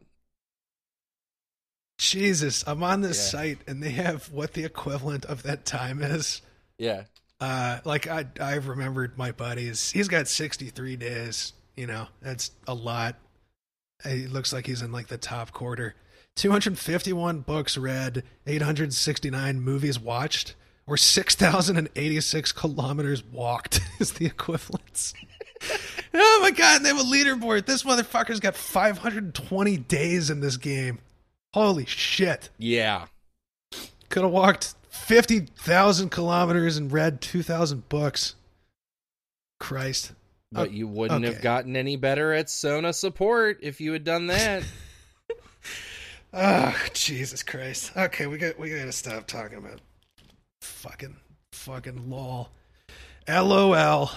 [1.97, 3.39] Jesus, I'm on this Yeah.
[3.39, 6.41] site and they have what the equivalent of that time is.
[6.77, 7.03] Yeah,
[7.39, 9.91] Uh, like I, I've remembered my buddies.
[9.91, 11.53] He's got 63 days.
[11.75, 13.15] You know, that's a lot.
[14.03, 15.95] It looks like he's in like the top quarter.
[16.35, 25.13] 251 books read, 869 movies watched, or 6,086 kilometers walked is the equivalence.
[26.17, 27.65] Oh my god, they have a leaderboard.
[27.65, 30.99] This motherfucker's got 520 days in this game.
[31.53, 32.49] Holy shit.
[32.57, 33.05] yeah.
[34.09, 38.35] Could have walked 50,000 kilometers and read 2,000 books.
[39.59, 40.13] Christ.
[40.51, 41.33] But Oh, you wouldn't okay.
[41.33, 44.63] have gotten any better at Sona support if you had done that.
[46.33, 47.91] Oh, Jesus Christ.
[47.95, 49.79] Okay, we got we got to stop talking about
[50.61, 51.15] fucking
[51.53, 52.49] fucking lol.
[53.27, 54.11] LOL.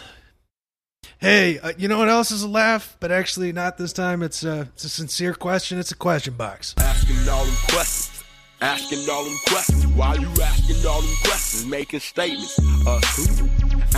[1.21, 4.23] Hey, uh, you know what else is a laugh, but actually not this time.
[4.23, 5.77] It's a it's a sincere question.
[5.77, 6.77] It's a question box.
[6.79, 8.23] Asking all them questions.
[8.61, 9.85] Asking all them questions.
[9.89, 11.67] Why you asking all them questions?
[11.67, 12.57] Making statements.
[12.87, 13.49] Uh, who?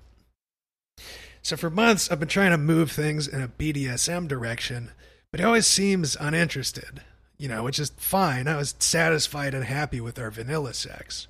[1.42, 4.92] So for months, I've been trying to move things in a BDSM direction,
[5.32, 7.02] but he always seems uninterested,
[7.40, 8.48] you know, which is fine.
[8.48, 11.28] I was satisfied and happy with our vanilla sex.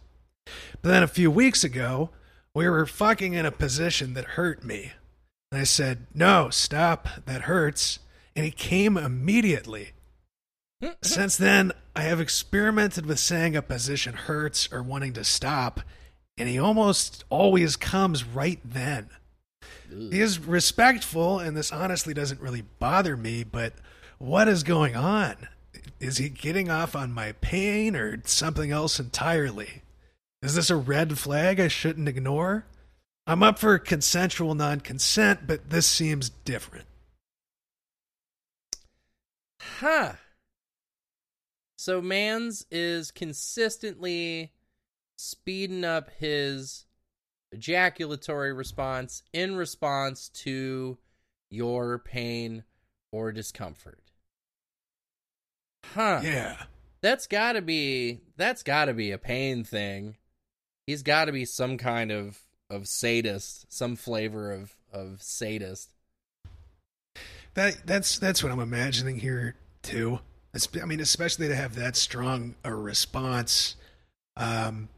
[0.82, 2.10] But then a few weeks ago,
[2.54, 4.92] we were fucking in a position that hurt me.
[5.52, 8.00] And I said, No, stop, that hurts.
[8.36, 9.92] And he came immediately.
[10.82, 10.94] Mm-hmm.
[11.02, 15.82] Since then, I have experimented with saying a position hurts or wanting to stop,
[16.38, 19.10] and he almost always comes right then.
[19.90, 23.74] He is respectful, and this honestly doesn't really bother me, but
[24.20, 25.36] what is going on?
[26.00, 29.82] Is he getting off on my pain or something else entirely?
[30.42, 32.66] Is this a red flag I shouldn't ignore?
[33.30, 36.88] I'm up for consensual non consent, but this seems different.
[39.62, 40.14] Huh.
[41.78, 44.54] So Mans is consistently
[45.16, 46.88] speeding up his
[47.52, 50.98] ejaculatory response in response to
[51.52, 52.64] your pain
[53.12, 54.02] or discomfort.
[55.94, 56.22] Huh.
[56.24, 56.64] Yeah.
[57.02, 60.18] That's got to be that's got to be a pain thing.
[60.88, 65.90] He's got to be some kind of of sadist, some flavor of of sadist.
[67.54, 70.20] That that's that's what I'm imagining here too.
[70.82, 73.76] I mean, especially to have that strong a response.
[74.36, 74.90] Um,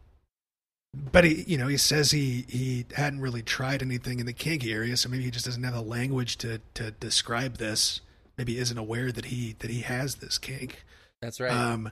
[0.93, 4.73] but he, you know, he says he he hadn't really tried anything in the kinky
[4.73, 8.01] area, so maybe he just doesn't have the language to to describe this.
[8.37, 10.83] Maybe isn't aware that he that he has this kink.
[11.21, 11.51] That's right.
[11.51, 11.91] Um,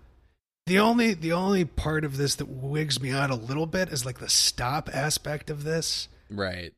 [0.70, 4.06] the only the only part of this that wigs me out a little bit is
[4.06, 6.08] like the stop aspect of this.
[6.30, 6.74] right.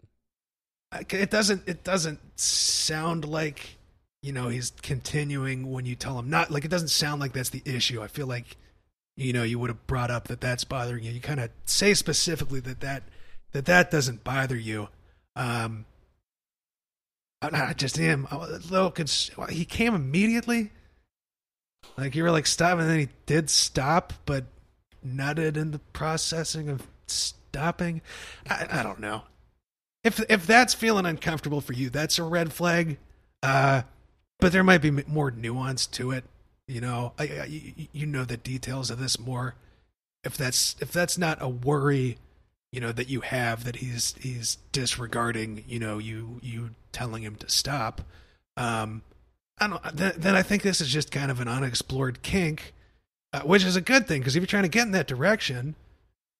[1.09, 3.77] It doesn't it doesn't sound like
[4.23, 6.29] you know he's continuing when you tell him.
[6.29, 8.01] Not like it doesn't sound like that's the issue.
[8.01, 8.55] I feel like
[9.17, 11.11] you know you would have brought up that that's bothering you.
[11.11, 13.03] You kind of say specifically that that
[13.51, 14.87] that that doesn't bother you.
[15.35, 15.85] Um
[17.41, 18.93] I, I just am a little
[19.49, 20.71] he came immediately
[21.97, 24.45] like you were like stop and then he did stop but
[25.05, 28.01] nutted in the processing of stopping
[28.49, 29.23] i, I don't know
[30.03, 32.97] if if that's feeling uncomfortable for you, that's a red flag.
[33.43, 33.83] Uh,
[34.39, 36.23] but there might be more nuance to it.
[36.67, 37.45] You know, I, I,
[37.93, 39.55] you- know the details of this more.
[40.23, 42.17] If that's if that's not a worry,
[42.71, 47.35] you know that you have that he's he's disregarding, you know, you you telling him
[47.35, 48.01] to stop.
[48.57, 49.03] Um,
[49.61, 49.95] I don't.
[49.95, 52.73] Then, then I think this is just kind of an unexplored kink,
[53.31, 55.75] uh, which is a good thing because if you're trying to get in that direction,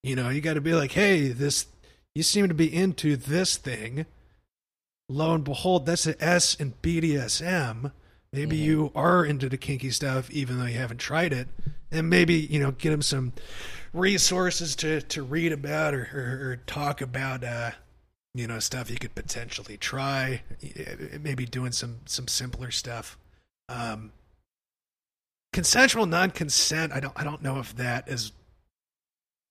[0.04, 1.68] you know, you got to be like, hey, this
[2.16, 4.06] you seem to be into this thing.
[5.08, 7.92] Lo and behold, that's an S in BDSM.
[8.34, 8.64] Maybe Mhm.
[8.64, 11.48] you are into the kinky stuff, even though you haven't tried it,
[11.92, 13.34] and maybe you know get him some
[13.94, 17.44] resources to to read about or or, or talk about.
[17.44, 17.72] Uh,
[18.34, 20.42] you know stuff you could potentially try.
[20.64, 23.18] eh, Maybe doing some some simpler stuff.
[23.70, 24.12] Um,
[25.54, 26.94] consensual non-consent.
[26.94, 28.32] I don't I don't know if that is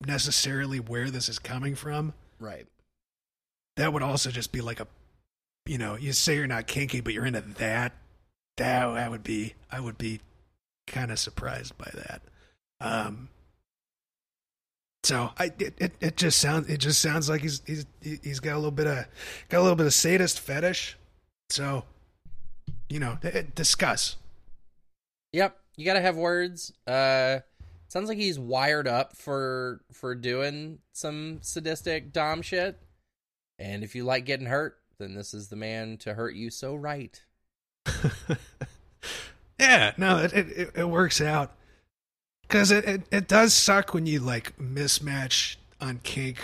[0.06, 2.14] necessarily where this is coming from.
[2.38, 2.66] Right.
[3.76, 4.86] That would also just be like a,
[5.66, 7.92] you know, you say you're not kinky, but you're into that.
[8.56, 10.20] That I would be, I would be
[10.86, 12.22] kind of surprised by that.
[12.80, 13.28] Um.
[15.02, 18.54] So I, it, it, it just sounds, it just sounds like he's, he's, he's got
[18.54, 19.06] a little bit of,
[19.48, 20.96] got a little bit of sadist fetish.
[21.48, 21.84] So,
[22.88, 24.16] you know, eh, discuss.
[25.32, 26.72] Yep, you gotta have words.
[26.86, 27.40] Uh,
[27.88, 32.78] sounds like he's wired up for for doing some sadistic dom shit.
[33.58, 36.74] And if you like getting hurt, then this is the man to hurt you so
[36.74, 37.22] right.
[39.58, 41.52] yeah, no, it it, it works out
[42.50, 46.38] because it, it it does suck when you like mismatch on kink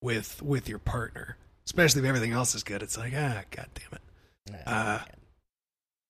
[0.00, 2.82] with with your partner, especially if everything else is good.
[2.82, 4.62] It's like ah, god damn it.
[4.66, 4.98] Uh,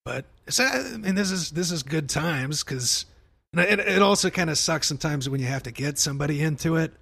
[0.04, 3.06] But so, I mean, this is this is good times because
[3.54, 6.92] it it also kind of sucks sometimes when you have to get somebody into it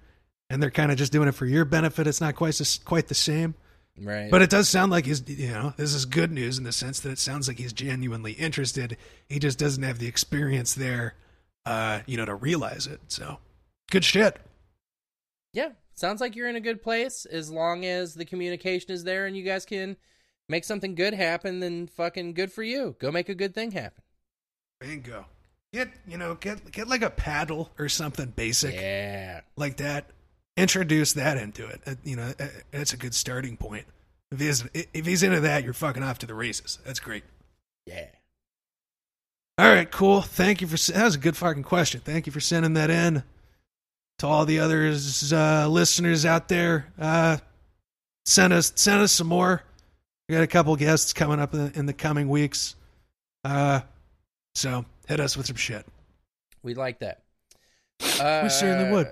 [0.49, 2.07] and they're kind of just doing it for your benefit.
[2.07, 3.55] It's not quite quite the same.
[4.01, 4.29] right.
[4.31, 6.99] But it does sound like he's, you know, this is good news in the sense
[7.01, 8.97] that it sounds like he's genuinely interested.
[9.29, 11.13] He just doesn't have the experience there,
[11.67, 12.99] uh, you know, to realize it.
[13.07, 13.39] So,
[13.91, 14.37] good shit.
[15.53, 19.25] yeah, sounds like you're in a good place as long as the communication is there
[19.25, 19.97] and you guys can
[20.49, 21.59] make something good happen.
[21.59, 22.95] Then fucking good for you.
[22.99, 24.03] Go make a good thing happen.
[24.79, 25.25] Bingo.
[25.73, 29.41] Get, you know, get get like a paddle or something basic Yeah.
[29.57, 30.09] like that.
[30.55, 31.81] Introduce that into it.
[31.85, 33.85] Uh, you know, uh, that's a good starting point.
[34.31, 36.79] If he's if he's into that, you're fucking off to the races.
[36.85, 37.23] That's great.
[37.85, 38.07] Yeah.
[39.59, 40.21] All right, cool.
[40.21, 42.01] Thank you for that was a good fucking question.
[42.01, 43.23] Thank you for sending that in
[44.19, 46.91] to all the others uh, listeners out there.
[46.99, 47.37] Uh,
[48.25, 49.63] send us send us some more.
[50.29, 52.75] We got a couple guests coming up in the, in the coming weeks.
[53.43, 53.79] Uh,
[54.53, 55.85] so hit us with some shit.
[56.61, 57.23] We'd like that.
[58.19, 59.07] Uh, We certainly would.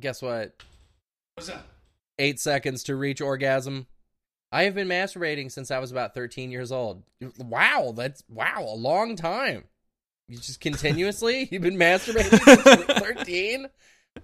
[0.00, 0.54] Guess what?
[1.34, 1.62] What's that?
[2.18, 3.86] Eight seconds to reach orgasm.
[4.56, 7.02] I have been masturbating since I was about 13 years old.
[7.36, 9.64] Wow, that's wow, a long time.
[10.28, 11.46] You just continuously?
[11.52, 13.66] You've been masturbating since 13?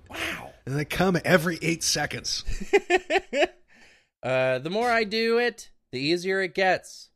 [0.08, 0.52] Wow.
[0.64, 2.44] And they come every eight seconds.
[4.22, 7.10] uh, the more I do it, the easier it gets.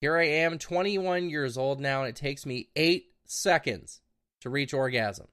[0.00, 4.00] Here I am, 21 years old now, and it takes me eight seconds
[4.42, 5.26] to reach orgasm.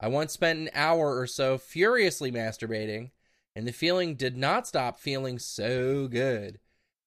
[0.00, 3.12] I once spent an hour or so furiously masturbating,
[3.54, 6.58] and the feeling did not stop feeling so good.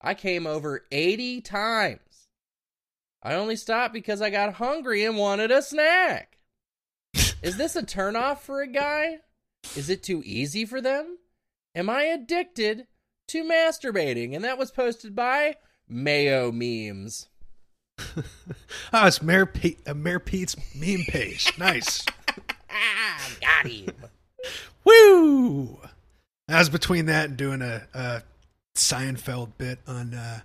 [0.02, 2.28] I came over 80 times.
[3.24, 6.38] I only stopped because I got hungry and wanted a snack.
[7.42, 9.20] Is this a turnoff for a guy?
[9.76, 11.18] Is it too easy for them?
[11.74, 12.88] Am I addicted
[13.30, 14.36] to masturbating?
[14.36, 15.56] And that was posted by
[15.88, 17.30] Mayo Memes.
[17.98, 18.24] Oh,
[19.08, 21.52] it's Mayor, Pete, uh, Mayor Pete's meme page.
[21.58, 22.06] Nice.
[22.70, 23.90] Ah, got him.
[24.84, 25.80] Woo!
[26.48, 28.24] I was between that and doing a, a
[28.76, 30.40] Seinfeld bit on uh,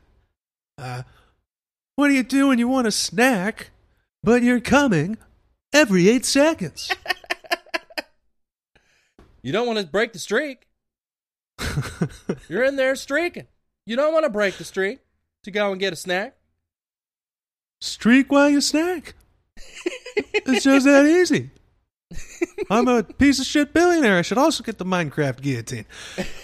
[0.78, 1.02] uh,
[1.96, 3.70] what do you do when you want a snack,
[4.22, 5.18] but you're coming
[5.72, 6.90] every eight seconds?
[9.42, 10.66] You don't want to break the streak.
[12.48, 13.46] You're in there streaking.
[13.86, 15.00] You don't want to break the streak
[15.44, 16.36] to go and get a snack.
[17.80, 19.14] Streak while you snack.
[20.32, 21.50] It's just that easy.
[22.70, 24.18] I'm a piece of shit billionaire.
[24.18, 25.86] I should also get the Minecraft guillotine.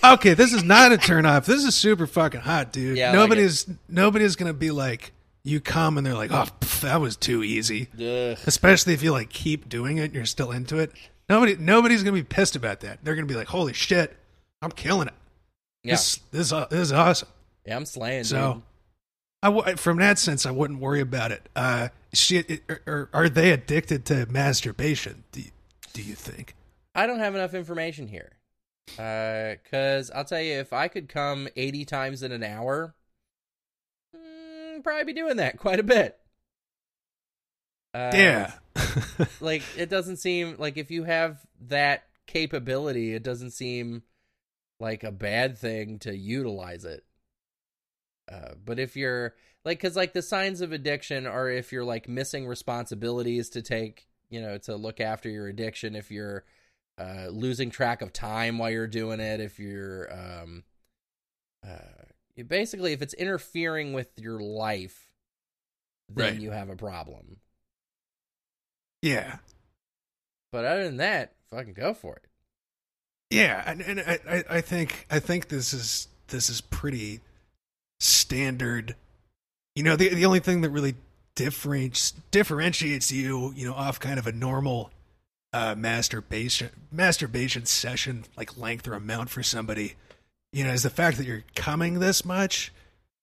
[0.04, 1.46] Okay, this is not a turn off.
[1.46, 2.96] This is super fucking hot, dude.
[2.96, 5.12] Yeah, I like nobody's nobody's gonna be like
[5.42, 7.88] you come and they're like, oh, pff, that was too easy.
[7.94, 8.38] Ugh.
[8.46, 10.92] Especially if you like keep doing it, and you're still into it.
[11.28, 13.00] Nobody, nobody's gonna be pissed about that.
[13.04, 14.16] They're gonna be like, holy shit,
[14.62, 15.14] I'm killing it.
[15.82, 17.28] Yeah, This, this, uh, this is awesome.
[17.64, 18.24] yeah, I'm slaying.
[18.24, 18.62] So, dude.
[19.42, 21.48] I w- from that sense, I wouldn't worry about it.
[21.54, 25.22] Uh, shit, are, er, er, are they addicted to masturbation?
[25.30, 25.50] Do you,
[25.96, 26.54] do you think?
[26.94, 28.32] I don't have enough information here.
[28.86, 32.94] Because I'll tell you, if I could come 80 times in an hour,
[34.14, 36.18] mm, probably be doing that quite a bit.
[37.94, 38.52] Uh, yeah.
[39.40, 41.38] like it doesn't seem like if you have
[41.68, 44.02] that capability, it doesn't seem
[44.78, 47.04] like a bad thing to utilize it.
[48.30, 49.34] Uh, but if you're
[49.64, 54.06] like, because like the signs of addiction are if you're like missing responsibilities to take,
[54.30, 56.44] you know, to look after your addiction, if you're
[56.98, 60.64] uh, losing track of time while you're doing it, if you're, um,
[61.66, 62.04] uh,
[62.34, 65.10] you- basically, if it's interfering with your life,
[66.08, 66.40] then Right.
[66.40, 67.38] you have a problem.
[69.02, 69.38] yeah.
[70.52, 72.24] But other than that, fucking go for it.
[73.30, 77.20] Yeah, and, and I, I, I think I think this is this is pretty
[78.00, 78.94] standard.
[79.74, 80.94] You know, the the only thing that really
[81.36, 84.90] differentiates differentiates you, you know, off kind of a normal
[85.52, 89.94] uh, masturbation masturbation session like length or amount for somebody,
[90.52, 92.72] you know, is the fact that you're coming this much.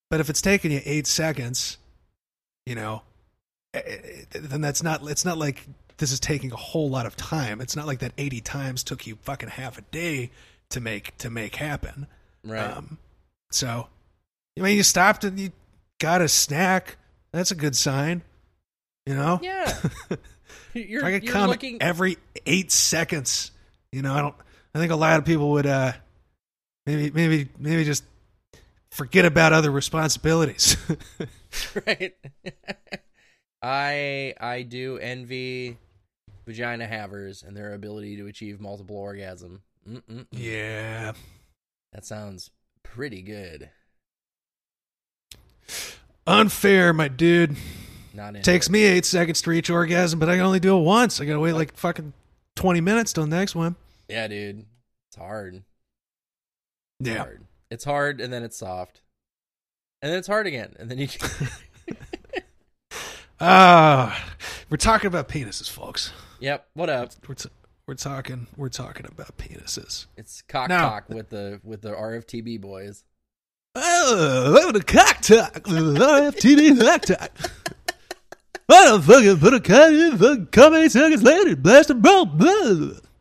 [0.09, 1.77] But if it's taking you eight seconds,
[2.65, 3.01] you know,
[3.73, 5.01] eh, eh, then that's not.
[5.09, 5.65] It's not like
[5.97, 7.59] this is taking a whole lot of time.
[7.59, 10.31] It's not like that eighty times took you fucking half a day
[10.69, 12.07] to make to make happen.
[12.43, 12.59] Right.
[12.59, 12.97] Um,
[13.51, 13.87] so,
[14.57, 15.51] I mean, you stopped and you
[15.99, 16.97] got a snack.
[17.33, 18.21] That's a good sign.
[19.05, 19.39] You know.
[19.41, 19.75] yeah.
[20.73, 21.81] You're, I could come looking.
[21.81, 23.51] every eight seconds.
[23.91, 24.35] You know, I don't.
[24.73, 25.93] I think a lot of people would uh,
[26.85, 28.03] maybe maybe maybe just
[28.91, 30.77] forget about other responsibilities.
[31.87, 32.13] right.
[33.61, 35.77] I I do envy
[36.45, 39.61] vagina havers and their ability to achieve multiple orgasm.
[39.87, 40.27] Mm-mm-mm.
[40.31, 41.13] yeah.
[41.93, 42.49] That sounds
[42.83, 43.69] pretty good.
[46.25, 47.55] Unfair, my dude.
[48.13, 50.81] Not into Takes me eight seconds to reach orgasm, but I can only do it
[50.81, 51.19] once.
[51.19, 52.13] I gotta wait like fucking
[52.55, 53.75] twenty minutes till the next one.
[54.07, 54.65] Yeah, dude.
[55.09, 55.63] It's hard.
[56.99, 57.17] It's Yeah.
[57.17, 57.45] hard.
[57.71, 59.01] It's hard and then it's soft.
[60.01, 60.75] And then it's hard again.
[60.79, 61.07] And then you
[63.39, 64.33] Ah,
[64.69, 66.13] we're talking about penises, folks.
[66.39, 67.11] Yep, what up?
[67.27, 67.49] We're t-
[67.87, 70.05] we're talking we're talking about penises.
[70.15, 73.03] It's cock Now- talk with the with the RFTB boys.
[73.75, 77.31] Oh, the cock talk, FTV cock talk.
[78.69, 82.25] I don't fucking put a cock in, fucking come eight seconds later, blast a bro.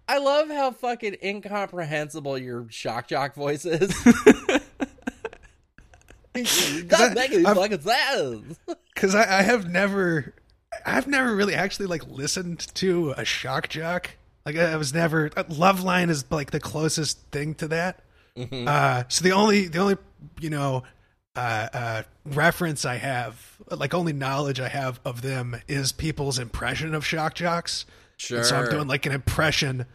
[0.09, 3.95] I love how fucking incomprehensible your shock jock voice is.
[6.45, 8.59] Stop making I've- fucking sounds.
[8.95, 10.35] Because I, I have never,
[10.85, 14.11] I've never really actually like listened to a shock jock.
[14.45, 15.31] Like I was never.
[15.31, 18.05] Loveline is like the closest thing to that.
[18.37, 19.97] Uh, so the only the only
[20.41, 20.83] you know
[21.35, 26.95] uh, uh, reference I have, like only knowledge I have of them is people's impression
[26.95, 27.87] of shock jocks.
[28.16, 28.39] Sure.
[28.39, 29.87] And so I'm doing like an impression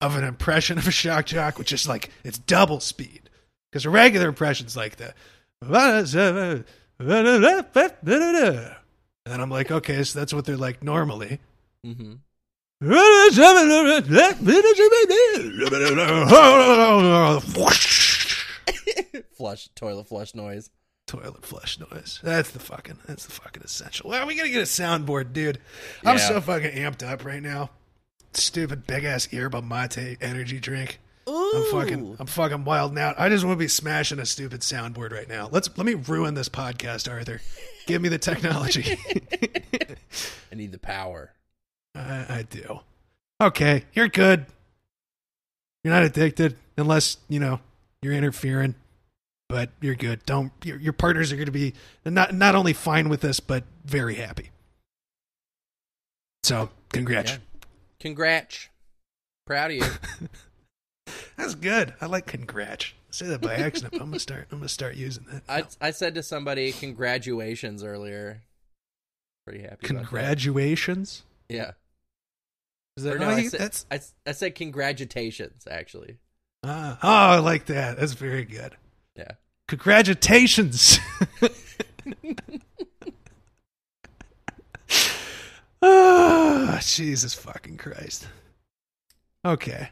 [0.00, 3.22] of an impression of a shock jock, which is like it's double speed.
[3.70, 5.12] Because a regular impression's like the
[9.26, 11.40] and then I'm like, okay, so that's what they're like normally.
[11.84, 12.14] hmm
[19.36, 20.70] Flush toilet flush noise.
[21.06, 22.20] Toilet flush noise.
[22.22, 22.98] That's the fucking.
[23.06, 24.10] That's the fucking essential.
[24.10, 25.58] Well, we gotta get a soundboard, dude.
[26.04, 26.28] I'm Yeah.
[26.28, 27.70] so fucking amped up right now.
[28.34, 31.00] Stupid big ass yerba mate energy drink.
[31.28, 31.52] Ooh.
[31.54, 32.16] I'm fucking.
[32.18, 33.18] I'm fucking wilding out.
[33.18, 35.48] I just want to be smashing a stupid soundboard right now.
[35.50, 37.40] Let's let me ruin this podcast, Arthur.
[37.86, 38.98] Give me the technology.
[40.52, 41.32] I need the power.
[41.94, 42.80] I, I do.
[43.40, 44.46] Okay, you're good.
[45.84, 47.60] You're not addicted unless you know
[48.02, 48.74] you're interfering,
[49.48, 50.24] but you're good.
[50.26, 51.74] Don't your, your partners are going to be
[52.04, 54.50] not not only fine with this, but very happy.
[56.44, 57.32] So, congrats.
[57.32, 57.38] Yeah.
[58.00, 58.68] Congrats.
[59.46, 60.28] Proud of you.
[61.36, 61.94] That's good.
[62.00, 62.92] I like congrats.
[63.08, 63.92] I say that by accident.
[63.92, 64.48] but I'm gonna start.
[64.50, 65.42] I'm gonna start using that.
[65.48, 65.64] I.
[65.80, 68.42] I said to somebody congratulations earlier.
[69.46, 69.86] Pretty happy.
[69.86, 71.24] Congratulations.
[71.48, 71.72] Yeah.
[72.98, 73.28] Is that no?
[73.30, 76.18] I said, I, I said congratulations actually.
[76.64, 77.98] Ah, oh, I like that.
[77.98, 78.76] That's very good.
[79.16, 79.32] Yeah.
[79.68, 80.98] Congratulations.
[85.80, 88.26] Ah, Jesus fucking Christ.
[89.44, 89.90] Okay.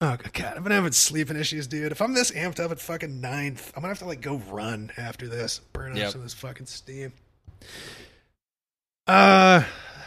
[0.00, 1.92] Oh god, I've been having sleeping issues, dude.
[1.92, 4.90] If I'm this amped up at fucking ninth, I'm gonna have to like go run
[4.96, 6.10] after this, burn off Yep.
[6.12, 7.12] some of this fucking steam.
[9.06, 9.64] Uh,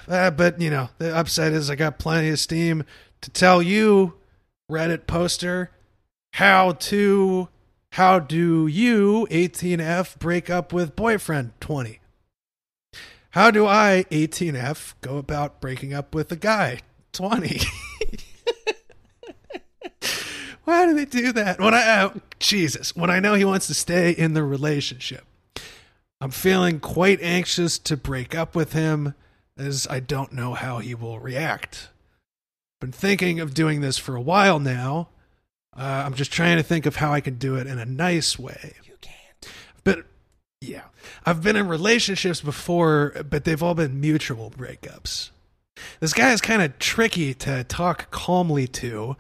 [0.08, 2.86] uh, but you know, the upside is I got plenty of steam
[3.22, 4.14] to tell you,
[4.72, 5.72] Reddit poster,
[6.34, 7.50] how to
[7.94, 12.00] how do you 18F break up with boyfriend 20?
[13.32, 16.80] How do I 18F go about breaking up with a guy
[17.12, 17.62] 20?
[20.64, 21.60] Why do they do that?
[21.60, 25.26] When I uh, Jesus, when I know he wants to stay in the relationship.
[26.22, 29.14] I'm feeling quite anxious to break up with him
[29.58, 31.90] as I don't know how he will react.
[32.84, 35.08] Been thinking of doing this for a while now.
[35.74, 38.38] Uh, I'm just trying to think of how I can do it in a nice
[38.38, 38.74] way.
[38.84, 39.54] You can't.
[39.86, 40.06] But
[40.60, 40.82] yeah,
[41.26, 45.30] I've been in relationships before, but they've all been mutual breakups.
[46.02, 49.16] This guy is kind of tricky to talk calmly to,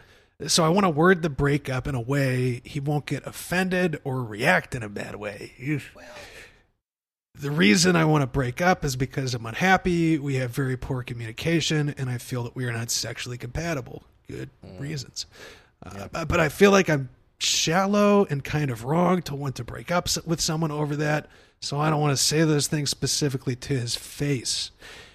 [0.45, 4.25] so I want to word the breakup in a way he won't get offended or
[4.25, 5.53] react in a bad way.
[5.65, 5.95] Oof.
[7.35, 11.01] The reason I want to break up is because I'm unhappy, we have very poor
[11.01, 14.03] communication, and I feel that we are not sexually compatible.
[14.27, 15.25] Good reasons.
[15.83, 17.09] Uh, but- But I feel like I'm
[17.39, 21.27] shallow and kind of wrong to want to break up with someone over that,
[21.59, 24.71] so I don't want to say those things specifically to his face.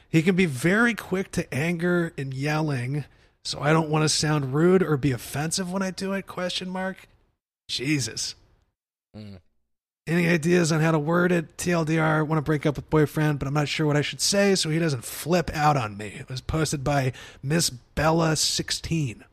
[0.09, 3.05] He can be very quick to anger and yelling,
[3.45, 6.69] so I don't want to sound rude or be offensive when I do it, question
[6.69, 7.09] mark.
[7.69, 8.35] Jesus.
[9.17, 9.39] Mm.
[10.09, 11.59] Any ideas on how to word it?
[11.59, 14.55] TLDR, want to break up with boyfriend, but I'm not sure what I should say
[14.55, 16.07] so he doesn't flip out on me.
[16.19, 19.25] It was posted by Miss Bella16.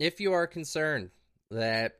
[0.00, 1.10] If you are concerned
[1.52, 1.98] that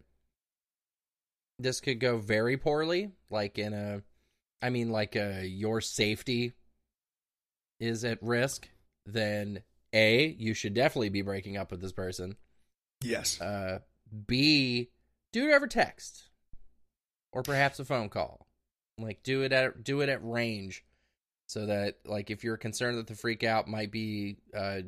[1.60, 4.02] this could go very poorly, like in a,
[4.60, 6.52] I mean, like a, your safety
[7.78, 8.68] is at risk,
[9.06, 12.34] then A, you should definitely be breaking up with this person.
[13.04, 13.40] Yes.
[13.40, 13.78] Uh,
[14.26, 14.90] B,
[15.32, 16.24] do it over text
[17.34, 18.46] or perhaps a phone call.
[18.98, 20.84] Like do it at do it at range,
[21.48, 24.82] so that like if you're concerned that the freak out might be uh,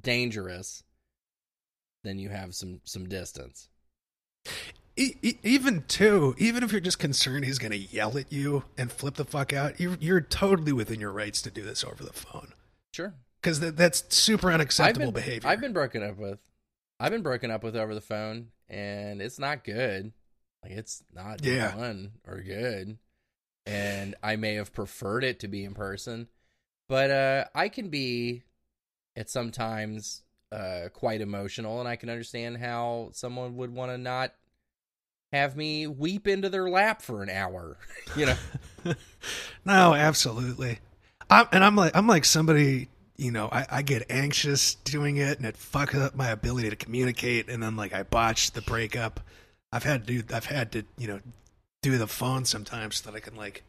[0.00, 0.82] dangerous,
[2.02, 3.68] then you have some some distance.
[4.96, 8.64] E- e- even too, even if you're just concerned he's going to yell at you
[8.78, 12.04] and flip the fuck out, you're, you're totally within your rights to do this over
[12.04, 12.52] the phone
[12.92, 13.12] Sure,
[13.42, 15.50] because that, that's super unacceptable I've been, behavior.
[15.50, 16.38] I've been broken up with.
[17.00, 20.12] I've been broken up with over the phone, and it's not good.
[20.64, 21.72] Like it's not Yeah.
[21.72, 22.98] fun or good.
[23.66, 26.28] And I may have preferred it to be in person,
[26.88, 28.44] but uh, I can be
[29.16, 34.32] at sometimes uh, quite emotional, and I can understand how someone would want to not
[35.32, 37.78] have me weep into their lap for an hour.
[38.16, 38.36] you know,
[39.64, 40.78] no, absolutely.
[41.30, 42.88] I'm, and I'm like I'm like somebody.
[43.16, 46.76] You know, I, I get anxious doing it, and it fucks up my ability to
[46.76, 47.48] communicate.
[47.48, 49.20] And then like I botch the breakup.
[49.74, 50.34] I've had to do.
[50.34, 51.20] I've had to you know
[51.82, 53.64] do the phone sometimes so that I can like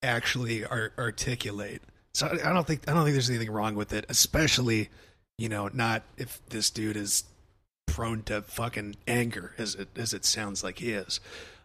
[0.00, 1.82] actually ar- articulate.
[2.14, 4.88] So I don't think I don't think there's anything wrong with it, especially
[5.38, 7.24] you know not if this dude is
[7.86, 11.18] prone to fucking anger as it as it sounds like he is.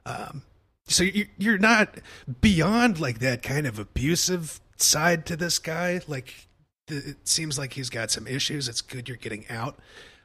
[0.04, 0.42] Um,
[0.88, 2.00] so you, you're not
[2.42, 6.02] beyond like that kind of abusive side to this guy.
[6.08, 6.48] Like
[6.88, 8.68] it seems like he's got some issues.
[8.68, 9.78] It's good you're getting out.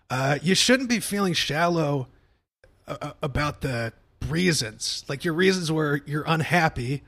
[0.09, 2.09] Uh, you shouldn't be feeling shallow
[2.89, 3.93] uh, about the
[4.28, 5.05] reasons.
[5.09, 7.03] Like your reasons were you're unhappy,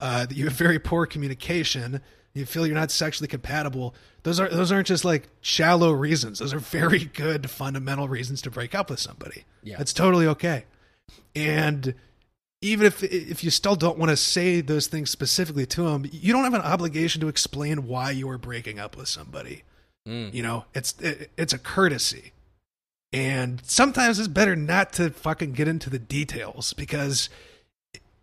[0.00, 2.00] uh, that you have very poor communication,
[2.34, 3.94] you feel you're not sexually compatible.
[4.22, 6.38] Those are those aren't just like shallow reasons.
[6.38, 9.44] Those are very good fundamental reasons to break up with somebody.
[9.62, 9.76] Yeah.
[9.78, 10.64] That's totally okay.
[11.34, 11.94] And
[12.62, 16.32] even if if you still don't want to say those things specifically to them, you
[16.32, 19.64] don't have an obligation to explain why you are breaking up with somebody.
[20.08, 20.32] Mm.
[20.32, 22.32] You know, it's it, it's a courtesy.
[23.12, 27.28] And sometimes it's better not to fucking get into the details because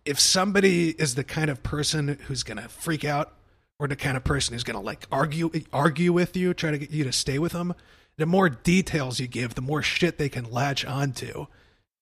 [0.04, 3.32] if somebody is the kind of person who's going to freak out
[3.78, 6.78] or the kind of person who's going to like argue argue with you, try to
[6.78, 7.74] get you to stay with them,
[8.16, 11.46] the more details you give, the more shit they can latch onto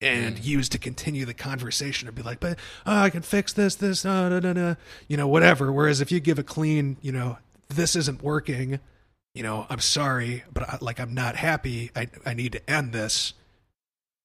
[0.00, 3.74] and use to continue the conversation or be like, but oh, I can fix this,
[3.74, 4.74] this, uh, da, da, da,
[5.08, 5.72] you know, whatever.
[5.72, 8.78] Whereas if you give a clean, you know, this isn't working,
[9.38, 11.92] you know, I'm sorry, but I, like I'm not happy.
[11.94, 13.34] I I need to end this.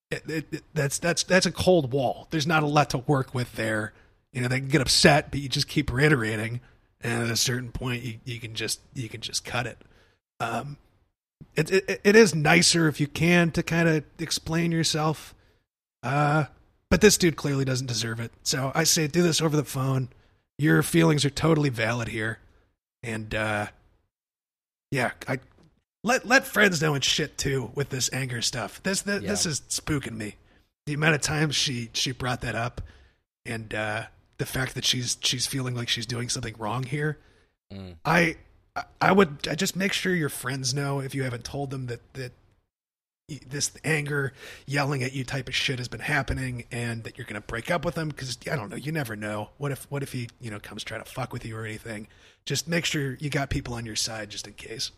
[0.09, 2.27] It, it, it- that's that's that's a cold wall.
[2.31, 3.93] There's not a lot to work with there.
[4.31, 6.61] You know, they can get upset, but you just keep reiterating,
[6.99, 9.77] and at a certain point, you, you can just you can just cut it.
[10.39, 10.77] Um,
[11.55, 15.35] it, it it is nicer if you can to kind of explain yourself.
[16.01, 16.45] Uh,
[16.89, 18.31] but this dude clearly doesn't deserve it.
[18.41, 20.09] So I say do this over the phone.
[20.57, 22.39] Your feelings are totally valid here,
[23.03, 23.67] and uh,
[24.93, 25.39] yeah, I
[26.03, 28.81] let let friends know and shit too with this anger stuff.
[28.83, 30.35] This this, this is spooking me.
[30.85, 32.79] The amount of times she she brought that up,
[33.43, 34.03] and uh,
[34.37, 37.17] the fact that she's she's feeling like she's doing something wrong here.
[37.73, 37.95] Mm.
[38.05, 38.35] I
[39.01, 42.01] I- would I just make sure your friends know if you haven't told them that
[42.13, 42.33] that
[43.47, 44.33] this anger,
[44.67, 47.83] yelling at you type of shit has been happening, and that you're gonna break up
[47.83, 48.75] with him because I don't know.
[48.75, 49.49] You never know.
[49.57, 52.09] What if what if he you know comes trying to fuck with you or anything?
[52.45, 54.91] Just make sure you got people on your side just in case.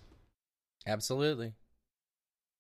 [0.88, 1.54] Absolutely.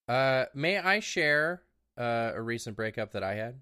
[0.07, 1.63] Uh, may I share
[1.97, 3.55] uh, a recent breakup that I had?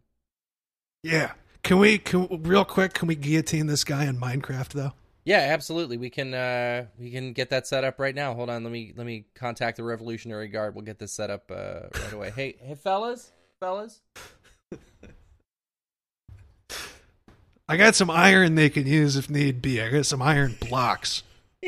[1.03, 1.34] Yeah.
[1.63, 2.93] Can we can real quick?
[2.93, 4.91] Can we guillotine this guy in Minecraft though?
[5.26, 5.95] Yeah, absolutely.
[5.95, 8.34] We can uh we can get that set up right now.
[8.34, 10.76] Hold on, let me let me contact the Revolutionary Guard.
[10.76, 12.32] We'll get this set up uh right away.
[12.36, 14.01] hey, hey fellas, fellas.
[17.68, 19.82] I got some iron they can use if need be.
[19.82, 21.24] I got some iron blocks,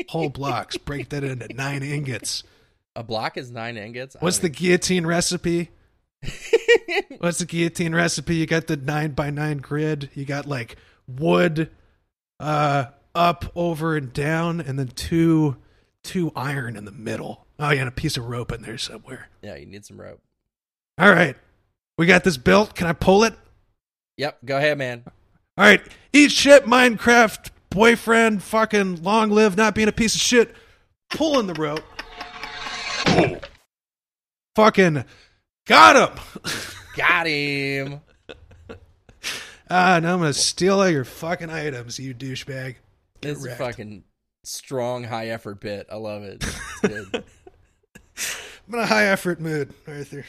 [0.08, 0.76] whole blocks.
[0.76, 2.42] Break that into nine ingots.
[2.96, 4.16] A block is 9 ingots.
[4.20, 5.68] What's the guillotine recipe?
[7.18, 8.36] What's the guillotine recipe?
[8.36, 10.08] You got the nine by nine grid.
[10.14, 10.76] You got like
[11.06, 11.70] wood,
[12.40, 15.56] uh, up, over, and down, and then two,
[16.02, 17.46] two iron in the middle.
[17.58, 19.28] Oh yeah, and a piece of rope in there somewhere.
[19.42, 20.20] Yeah, you need some rope.
[20.98, 21.36] All right,
[21.98, 22.74] we got this built.
[22.74, 23.34] Can I pull it?
[24.16, 25.04] Yep, go ahead, man.
[25.58, 25.82] All right,
[26.12, 28.42] eat shit, Minecraft boyfriend.
[28.42, 30.54] Fucking long live not being a piece of shit.
[31.10, 31.82] Pulling the rope.
[34.54, 35.04] Fucking
[35.66, 36.18] got him.
[36.96, 38.00] Got him.
[39.68, 42.76] Ah, now I'm gonna steal all your fucking items, you douchebag.
[43.20, 43.58] Get is a wrecked.
[43.58, 44.04] fucking
[44.44, 45.88] strong high effort bit.
[45.90, 46.44] I love it.
[46.44, 47.24] It's good.
[48.68, 50.24] I'm in a high effort mood, Arthur.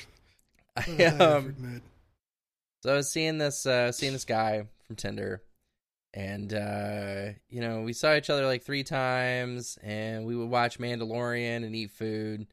[0.76, 1.82] I'm in a high um, effort mood.
[2.82, 5.44] So I was seeing this uh seeing this guy from Tinder
[6.14, 10.80] and uh you know, we saw each other like 3 times and we would watch
[10.80, 12.48] Mandalorian and eat food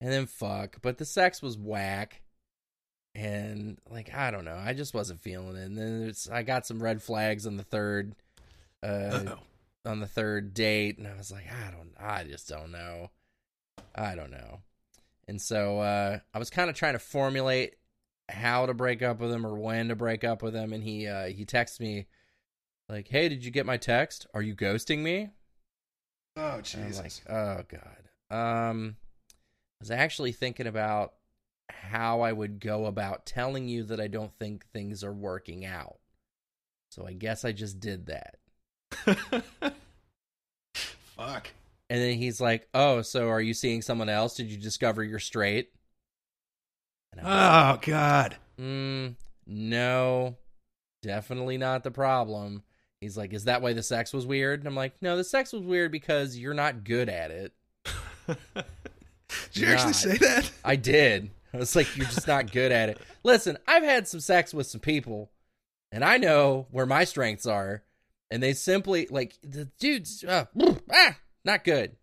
[0.00, 2.22] and then fuck, but the sex was whack.
[3.14, 5.64] And like I don't know, I just wasn't feeling it.
[5.64, 8.14] And then I got some red flags on the third
[8.82, 9.36] uh
[9.84, 13.10] on the third date and I was like, I don't I just don't know.
[13.94, 14.60] I don't know.
[15.28, 17.76] And so uh I was kind of trying to formulate
[18.28, 21.06] how to break up with him or when to break up with him and he
[21.06, 22.06] uh he texted me
[22.88, 24.26] like, "Hey, did you get my text?
[24.34, 25.30] Are you ghosting me?"
[26.36, 27.22] Oh I'm like, Jesus!
[27.28, 31.12] "Oh god." Um I was actually thinking about
[31.70, 35.98] how I would go about telling you that I don't think things are working out.
[36.90, 38.36] So I guess I just did that.
[41.16, 41.48] Fuck.
[41.88, 44.34] And then he's like, "Oh, so are you seeing someone else?
[44.34, 45.70] Did you discover you're straight?"
[47.16, 48.36] And I was Oh God.
[48.60, 49.14] Mm,
[49.46, 50.36] no,
[51.02, 52.62] definitely not the problem.
[53.00, 54.60] He's like, is that why the sex was weird?
[54.60, 57.52] And I'm like, no, the sex was weird because you're not good at it.
[59.52, 60.50] Did you actually say that?
[60.64, 61.30] I did.
[61.52, 62.98] I was like, you're just not good at it.
[63.22, 65.30] Listen, I've had some sex with some people,
[65.90, 67.82] and I know where my strengths are,
[68.30, 70.46] and they simply like the dudes, uh,
[70.92, 71.96] ah, not good.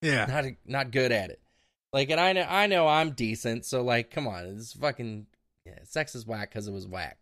[0.00, 0.26] Yeah.
[0.26, 1.40] not not good at it.
[1.92, 5.26] Like, and I know I know I'm decent, so like, come on, it's fucking
[5.66, 7.18] yeah, sex is whack because it was whack.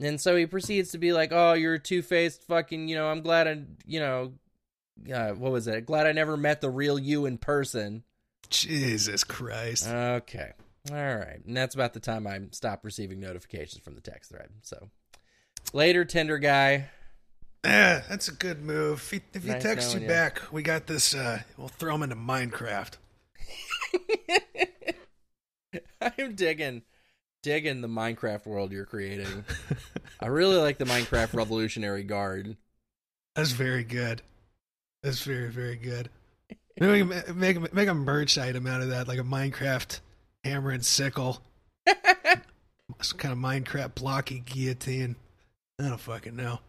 [0.00, 3.08] And so he proceeds to be like, "Oh, you're a two faced fucking, you know.
[3.08, 4.32] I'm glad I, you know,
[5.12, 5.86] uh, what was it?
[5.86, 8.04] Glad I never met the real you in person."
[8.50, 9.88] Jesus Christ.
[9.88, 10.52] Okay,
[10.90, 14.50] all right, and that's about the time I stopped receiving notifications from the text thread.
[14.62, 14.90] So
[15.72, 16.90] later, Tinder guy.
[17.64, 18.98] Yeah, that's a good move.
[18.98, 20.08] If he, if he Nice texts you you.
[20.08, 21.14] back, we got this.
[21.14, 22.92] Uh, we'll throw him into Minecraft.
[26.00, 26.82] I'm digging
[27.42, 29.44] digging the Minecraft world you're creating.
[30.20, 32.56] I really like the Minecraft Revolutionary Guard.
[33.36, 34.22] That's very good.
[35.02, 36.08] That's very very good.
[36.78, 40.00] Maybe we can make make a merch item out of that, like a Minecraft
[40.42, 41.42] hammer and sickle.
[43.00, 45.16] Some kind of Minecraft blocky guillotine.
[45.80, 46.60] I don't fucking know.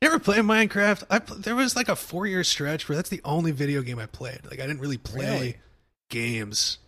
[0.00, 1.04] You ever play Minecraft?
[1.10, 3.98] I pl- there was like a four year stretch where that's the only video game
[3.98, 4.40] I played.
[4.44, 5.56] Like I didn't really play Really?
[6.12, 6.78] Games.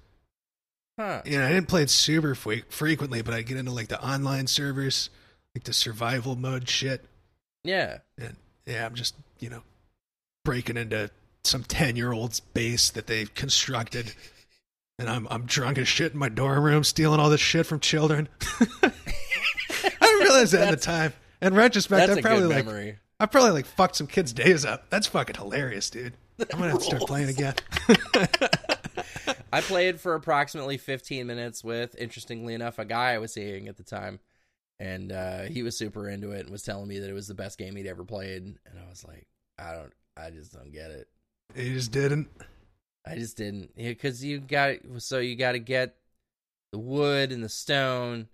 [0.99, 1.23] Huh.
[1.25, 4.01] You know, I didn't play it super fre- frequently, but I get into like the
[4.01, 5.11] online servers,
[5.57, 7.05] like the survival mode shit.
[7.65, 7.99] Yeah.
[8.17, 9.63] And yeah, I'm just, you know,
[10.45, 11.11] breaking into
[11.43, 14.15] some 10 year old's base that they've constructed.
[15.01, 17.81] And I'm, I'm drunk as shit in my dorm room, stealing all this shit from
[17.81, 18.29] children.
[18.83, 18.93] I
[20.01, 21.13] didn't realize that at the time.
[21.43, 22.99] In retrospect, I probably like, memory.
[23.19, 24.91] I probably like fucked some kids' days up.
[24.91, 26.15] That's fucking hilarious, dude.
[26.39, 27.55] I'm gonna have to start playing again.
[29.53, 33.77] I played for approximately 15 minutes with, interestingly enough, a guy I was seeing at
[33.77, 34.21] the time.
[34.81, 37.35] And uh, he was super into it and was telling me that it was the
[37.35, 38.43] best game he'd ever played.
[38.43, 39.27] And I was like,
[39.59, 41.09] I don't, I just don't get it.
[41.55, 42.29] you just didn't.
[43.07, 45.97] I just didn't because you got so you got to get
[46.73, 48.29] the wood and the stone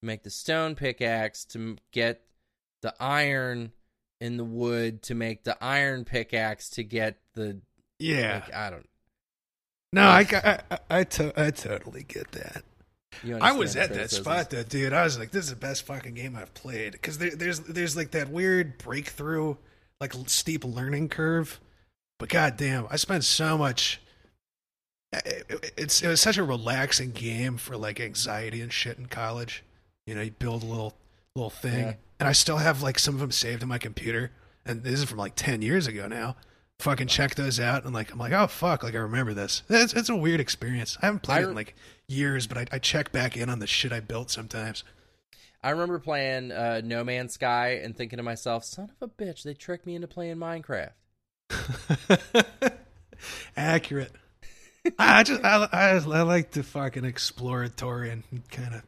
[0.00, 2.22] to make the stone pickaxe to get
[2.80, 3.72] the iron
[4.22, 7.60] in the wood to make the iron pickaxe to get the
[7.98, 8.40] Yeah.
[8.46, 8.88] like, I don't.
[9.94, 10.26] No, I,
[10.70, 12.64] I, I, to- I totally get that.
[13.40, 14.92] I was at that spot though, dude.
[14.92, 17.96] I was like, "This is the best fucking game I've played." Because there, there's there's
[17.96, 19.54] like that weird breakthrough,
[20.00, 21.60] like steep learning curve.
[22.18, 24.00] But goddamn, I spent so much.
[25.12, 28.72] Eh, eh, it, it- it's it was such a relaxing game for like anxiety and
[28.72, 29.62] shit in college.
[30.08, 30.94] You know, you build a little
[31.36, 31.94] little thing, Yeah.
[32.18, 34.32] and I still have like some of them saved in my computer.
[34.66, 36.34] and this is from like ten years ago now.
[36.80, 39.62] Fucking check those out, and like I'm like, oh fuck, like I remember this.
[39.68, 40.98] It's it's a weird experience.
[41.00, 41.74] I haven't played I it in like
[42.08, 44.82] years, but I, I check back in on the shit I built sometimes.
[45.62, 49.44] I remember playing uh, No Man's Sky and thinking to myself, "Son of a bitch,
[49.44, 50.90] they tricked me into playing Minecraft."
[53.56, 54.12] Accurate.
[54.98, 58.82] I just I, I, I like the fucking exploratory and kind of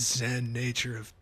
[0.00, 1.12] zen nature of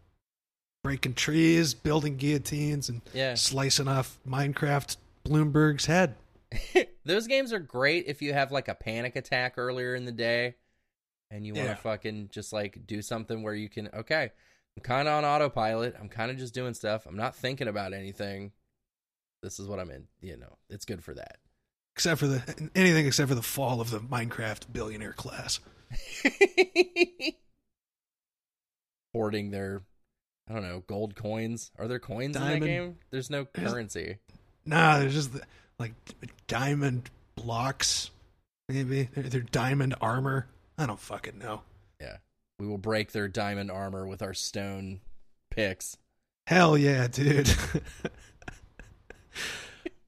[0.85, 3.35] breaking trees, building guillotines, and Yeah.
[3.35, 4.97] slicing off Minecraft
[5.27, 6.17] Bloomberg's head.
[7.05, 10.55] Those games are great if you have like a panic attack earlier in the day
[11.31, 11.77] and you want to Yeah.
[11.77, 14.31] fucking just like do something where you can, okay,
[14.77, 15.95] I'm kind of on autopilot.
[16.01, 17.07] I'm kind of just doing stuff.
[17.07, 18.53] I'm not thinking about anything.
[19.43, 20.07] This is what I'm in.
[20.21, 21.39] You know, it's good for that.
[21.97, 25.61] Except for the anything except for the fall of the Minecraft billionaire class.
[29.13, 29.83] Hoarding their,
[30.49, 31.71] I don't know, gold coins.
[31.79, 32.63] Are there coins in Diamond.
[32.63, 32.97] that game?
[33.11, 34.19] There's no currency.
[34.67, 35.43] Nah, there's just the,
[35.79, 35.93] like
[36.47, 38.11] diamond blocks.
[38.69, 40.47] Maybe they're, they're diamond armor.
[40.79, 41.63] I don't fucking know.
[42.01, 42.17] Yeah.
[42.59, 45.01] We will break their diamond armor with our stone
[45.51, 45.97] picks.
[46.47, 47.51] Hell yeah, dude.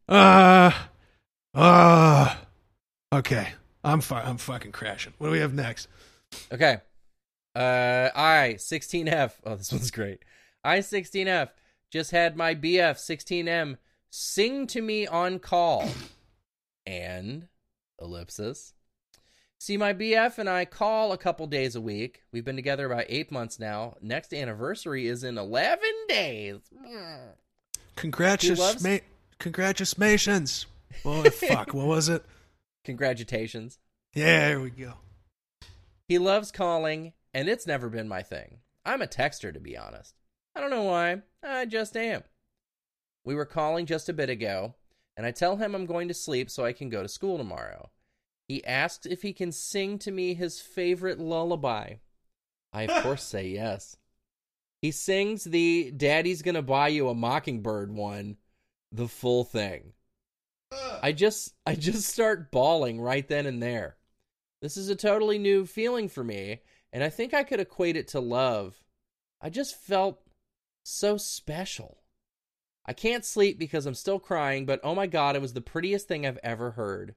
[0.08, 0.70] uh
[1.54, 2.36] uh
[3.12, 3.48] Okay.
[3.84, 5.12] I'm fu- I'm fucking crashing.
[5.18, 5.88] What do we have next?
[6.52, 6.78] Okay.
[7.54, 9.32] Uh I 16F.
[9.44, 10.24] Oh, this one's great.
[10.64, 11.50] I 16F
[11.90, 13.76] just had my BF 16M
[14.10, 15.88] sing to me on call.
[16.86, 17.48] And
[18.00, 18.72] ellipsis.
[19.58, 22.22] See my BF and I call a couple days a week.
[22.30, 23.96] We've been together about 8 months now.
[24.02, 26.60] Next anniversary is in 11 days.
[27.96, 28.98] Congratus- loves- ma-
[29.38, 30.66] congratulations.
[31.04, 32.24] Well, fuck, what was it?
[32.84, 33.78] Congratulations.
[34.14, 34.94] Yeah, there we go.
[36.08, 38.58] He loves calling, and it's never been my thing.
[38.84, 40.14] I'm a texter, to be honest.
[40.54, 41.22] I don't know why.
[41.42, 42.22] I just am.
[43.26, 44.76] We were calling just a bit ago,
[45.16, 47.90] and I tell him I'm going to sleep so I can go to school tomorrow.
[48.46, 51.94] He asks if he can sing to me his favorite lullaby.
[52.72, 53.96] I, of course, say yes.
[54.80, 58.36] He sings the Daddy's Gonna Buy You a Mockingbird one,
[58.92, 59.94] the full thing.
[61.02, 63.96] I just I just start bawling right then and there.
[64.62, 66.60] This is a totally new feeling for me,
[66.92, 68.84] and I think I could equate it to love.
[69.40, 70.20] I just felt
[70.84, 71.98] so special.
[72.86, 76.06] I can't sleep because I'm still crying, but oh my god, it was the prettiest
[76.06, 77.16] thing I've ever heard.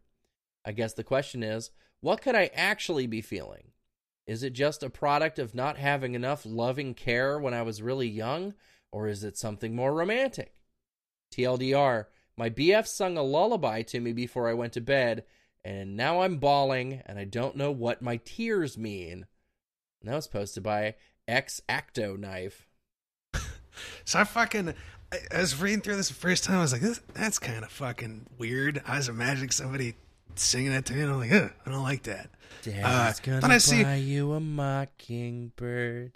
[0.66, 1.70] I guess the question is,
[2.02, 3.72] what could I actually be feeling?
[4.26, 8.08] Is it just a product of not having enough loving care when I was really
[8.08, 8.54] young,
[8.92, 10.54] or is it something more romantic?
[11.32, 12.06] TLDR,
[12.38, 15.24] my BF sung a lullaby to me before I went to bed,
[15.64, 19.26] and now I'm bawling, and I don't know what my tears mean.
[20.02, 20.96] And that was posted by
[21.28, 22.68] X Acto Knife.
[24.04, 24.74] So I fucking
[25.12, 26.58] I, I was reading through this the first time.
[26.58, 28.82] I was like, this, that's kind of fucking weird.
[28.86, 29.96] I was imagining somebody
[30.36, 32.30] singing that to me, and I'm like, Ugh, I don't like that.
[32.64, 36.12] Daddy's Uh, gonna then I see- buy you a mockingbird.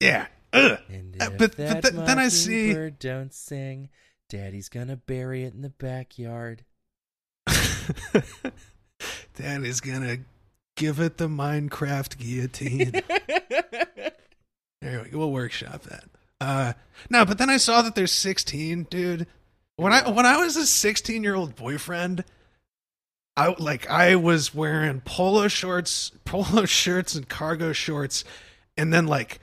[0.00, 0.26] Yeah.
[0.52, 0.78] Ugh.
[0.88, 3.88] And Uh, but- but th- then I see- don't sing,
[4.28, 6.64] Daddy's gonna bury it in the backyard.
[9.36, 10.18] Daddy's gonna
[10.76, 12.92] give it the Minecraft guillotine.
[14.80, 15.18] there we go.
[15.18, 16.04] We'll workshop that.
[16.40, 16.72] Uh,
[17.10, 19.26] no, but then I saw that there's 16, dude.
[19.76, 22.24] When I when I was a 16 year old boyfriend,
[23.36, 28.24] I like I was wearing polo shorts, polo shirts, and cargo shorts,
[28.78, 29.38] and then like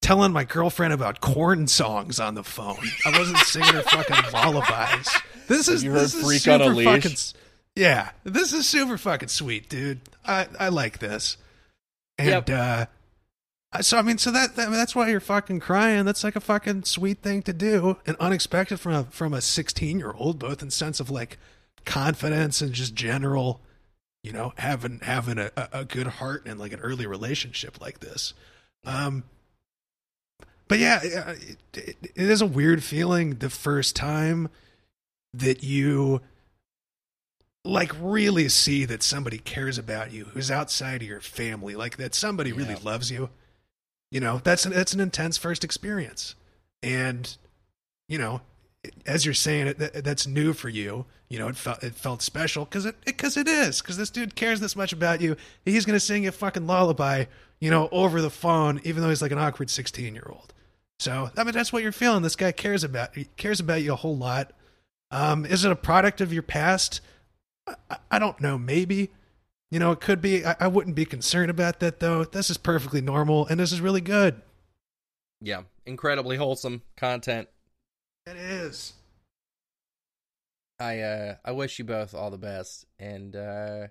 [0.00, 2.78] telling my girlfriend about Korn songs on the phone.
[3.04, 5.08] I wasn't singing her fucking lullabies.
[5.48, 6.86] This is you heard this is super on a Leash?
[7.02, 7.16] fucking
[7.74, 8.10] yeah.
[8.22, 10.00] This is super fucking sweet, dude.
[10.24, 11.36] I I like this,
[12.16, 12.50] and Yep.
[12.50, 12.86] uh, I-
[13.80, 16.04] so I mean, so that, that that's why you're fucking crying.
[16.04, 19.98] That's like a fucking sweet thing to do, and unexpected from a from a 16
[19.98, 21.38] year old, both in sense of like
[21.84, 23.60] confidence and just general,
[24.22, 28.32] you know, having having a, a good heart and like an early relationship like this.
[28.84, 29.24] Um,
[30.66, 34.48] but yeah, it, it, it is a weird feeling the first time
[35.34, 36.20] that you
[37.64, 42.14] like really see that somebody cares about you who's outside of your family, like that
[42.14, 43.28] somebody really loves you.
[44.10, 46.34] You know, that's an, that's an intense first experience,
[46.82, 47.36] and
[48.08, 48.40] you know,
[49.06, 51.04] as you're saying it, that, that's new for you.
[51.28, 54.34] You know, it felt it felt special because it because it is because this dude
[54.34, 55.36] cares this much about you.
[55.64, 57.26] He's gonna sing you a fucking lullaby,
[57.60, 60.54] you know, over the phone, even though he's like an awkward 16 year old.
[61.00, 62.22] So I mean, that's what you're feeling.
[62.22, 64.52] This guy cares about cares about you a whole lot.
[65.10, 67.02] Um, is it a product of your past?
[67.66, 68.56] I- I don't know.
[68.56, 69.10] Maybe.
[69.70, 70.44] You know, it could be.
[70.44, 72.24] I, I wouldn't be concerned about that though.
[72.24, 74.40] This is perfectly normal, and this is really good.
[75.40, 77.48] Yeah, incredibly wholesome content.
[78.26, 78.94] It is.
[80.80, 83.88] I uh I wish you both all the best and uh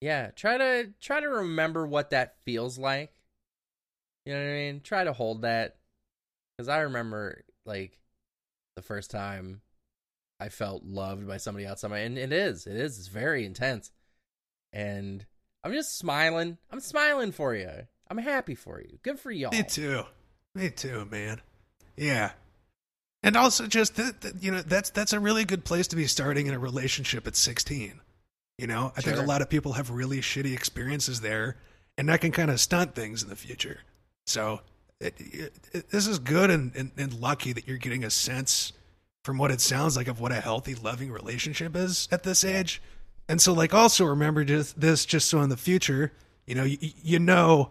[0.00, 3.12] yeah, try to try to remember what that feels like.
[4.26, 4.80] You know what I mean?
[4.80, 5.76] Try to hold that
[6.58, 7.98] cuz I remember like
[8.76, 9.62] the first time
[10.38, 12.66] I felt loved by somebody outside my and it is.
[12.66, 12.98] It is.
[12.98, 13.90] It's very intense.
[14.72, 15.24] And
[15.64, 16.58] I'm just smiling.
[16.70, 17.70] I'm smiling for you.
[18.08, 18.98] I'm happy for you.
[19.02, 19.50] Good for y'all.
[19.52, 20.02] Me too.
[20.54, 21.40] Me too, man.
[21.96, 22.32] Yeah.
[23.22, 26.06] And also just that, that, you know that's that's a really good place to be
[26.06, 28.00] starting in a relationship at 16.
[28.58, 31.56] You know, I think a lot of people have really shitty experiences there
[31.98, 33.80] and that can kind of stunt things in the future.
[34.26, 34.60] So,
[35.00, 38.72] it, it, it- this is good and, and, and lucky that you're getting a sense
[39.24, 42.82] from what it sounds like of what a healthy loving relationship is at this age.
[43.30, 46.12] And so like also remember just this just so in the future,
[46.46, 47.70] you know, you, you know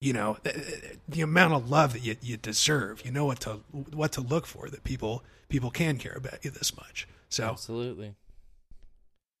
[0.00, 3.60] you know the, the amount of love that you, you deserve you know what to
[3.72, 8.14] what to look for that people people can care about you this much so Absolutely.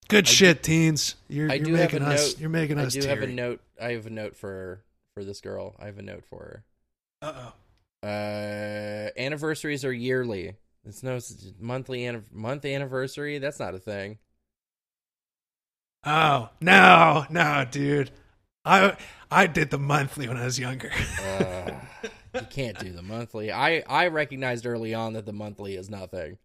[0.08, 2.40] good I shit teens you're, I you're do making us note.
[2.40, 2.96] you're making us.
[2.96, 3.60] I do have a note.
[3.80, 4.82] I have a note for
[5.14, 5.74] for this girl.
[5.78, 6.64] I have a note for her.
[7.22, 8.08] uh-oh.
[8.08, 10.54] Uh, anniversaries are yearly.
[10.84, 11.18] It's no
[11.60, 13.38] monthly anniv- month anniversary.
[13.38, 14.18] That's not a thing.
[16.06, 18.10] Oh no no dude
[18.64, 18.96] i
[19.30, 20.90] i did the monthly when i was younger
[21.22, 21.72] Uh,
[22.34, 23.50] you can't do the monthly.
[23.50, 26.36] I I recognized early on that the monthly is nothing.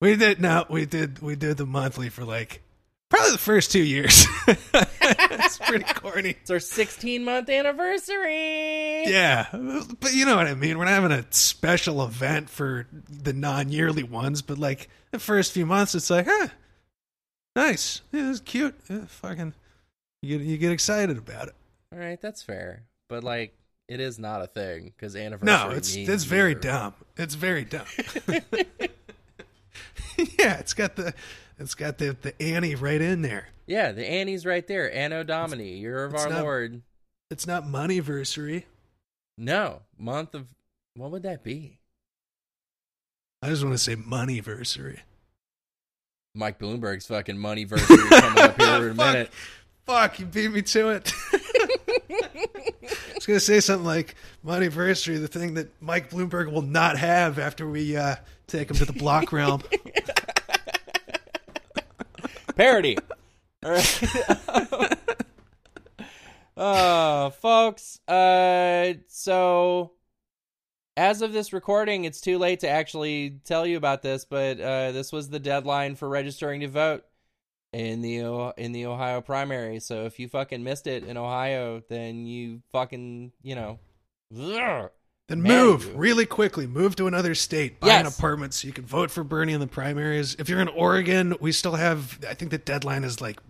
[0.00, 2.62] we did no we did we did the monthly for like
[3.10, 9.04] probably the first two years it's pretty corny It's our 16 month anniversary.
[9.06, 10.78] Yeah, but you know what I mean.
[10.78, 15.64] We're not having a special event for the non-yearly ones, but like the first few
[15.66, 16.48] months, it's like, huh,
[17.56, 18.74] nice, yeah, it's cute.
[18.88, 19.54] Yeah, fucking,
[20.22, 21.54] you get you get excited about it.
[21.92, 22.84] All right, that's fair.
[23.08, 23.56] But like,
[23.88, 25.46] it is not a thing because anniversary.
[25.46, 26.60] No, it's it's very year.
[26.60, 26.94] dumb.
[27.16, 27.86] It's very dumb.
[30.38, 31.14] yeah, it's got the
[31.58, 33.48] it's got the the Annie right in there.
[33.66, 34.92] Yeah, the Annie's right there.
[34.92, 36.82] Anno Domini, year of our not- Lord.
[37.30, 38.64] It's not moneyversary.
[39.38, 40.46] No, month of
[40.94, 41.78] what would that be?
[43.42, 45.00] I just want to say moneyversary.
[46.36, 49.30] Mike Bloomberg's fucking money versary coming up here in a minute.
[49.86, 51.12] Fuck, you beat me to it.
[51.32, 51.38] I
[53.14, 57.68] was gonna say something like moneyversary, the thing that Mike Bloomberg will not have after
[57.68, 58.16] we uh,
[58.48, 59.62] take him to the block realm.
[62.56, 62.98] Parody.
[63.64, 64.98] All right.
[66.56, 68.00] uh, folks.
[68.08, 69.92] Uh, so
[70.96, 74.92] as of this recording, it's too late to actually tell you about this, but uh,
[74.92, 77.04] this was the deadline for registering to vote
[77.72, 79.80] in the in the Ohio primary.
[79.80, 83.78] So if you fucking missed it in Ohio, then you fucking you know.
[84.38, 84.90] ugh.
[85.26, 86.66] Then move you- really quickly.
[86.66, 87.80] Move to another state.
[87.80, 90.36] Buy an apartment so you can vote for Bernie in the primaries.
[90.38, 92.18] If you're in Oregon, we still have.
[92.28, 93.40] I think the deadline is like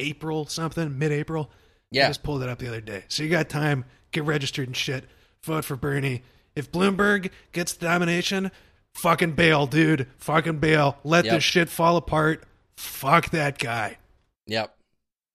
[0.00, 1.48] April something, mid-April.
[1.52, 1.56] I
[1.92, 2.08] Yeah.
[2.08, 3.04] just pulled it up the other day.
[3.08, 3.84] So you got time.
[4.10, 5.04] Get registered and shit.
[5.44, 6.22] Vote for Bernie.
[6.54, 8.50] If Bloomberg gets the nomination,
[8.94, 10.06] fucking bail, dude.
[10.18, 10.98] Fucking bail.
[11.04, 11.34] Let Yep.
[11.34, 12.44] this shit fall apart.
[12.76, 13.98] Fuck that guy.
[14.46, 14.74] Yep.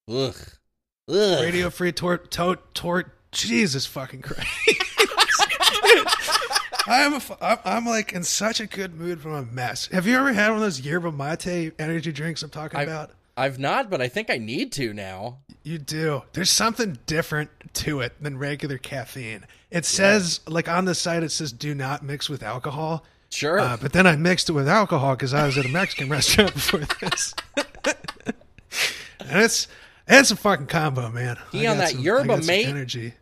[0.10, 0.36] Ugh.
[1.10, 1.44] Ugh.
[1.44, 3.12] Radio Free Tort Tote Tort.
[3.32, 4.48] Jesus fucking Christ.
[6.90, 9.88] I am a, I'm, I'm like in such a good mood from a mess.
[9.88, 13.12] Have you ever had one of those yerba mate energy drinks I'm talking I've- about?
[13.38, 15.38] I've not, but I think I need to now.
[15.64, 16.24] You do.
[16.34, 19.46] There's something different to it than regular caffeine.
[19.70, 23.06] It says, like on the site, it says do not mix with alcohol.
[23.30, 23.60] Sure.
[23.60, 26.54] Uh, but then I mixed it with alcohol because I was at a Mexican restaurant
[26.54, 27.36] before this.
[29.20, 29.68] and it's
[30.08, 31.38] it's a fucking combo, man.
[31.52, 32.68] He on that some- yerba mate?
[32.68, 33.14] energy.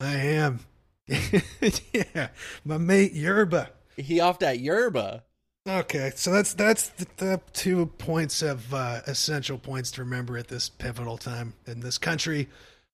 [0.00, 0.60] I am.
[1.06, 2.28] yeah,
[2.64, 3.70] my mate yerba.
[3.96, 5.22] he off that yerba.
[5.68, 10.48] Okay, so that's that's the, the two points of uh, essential points to remember at
[10.48, 12.48] this pivotal time in this country.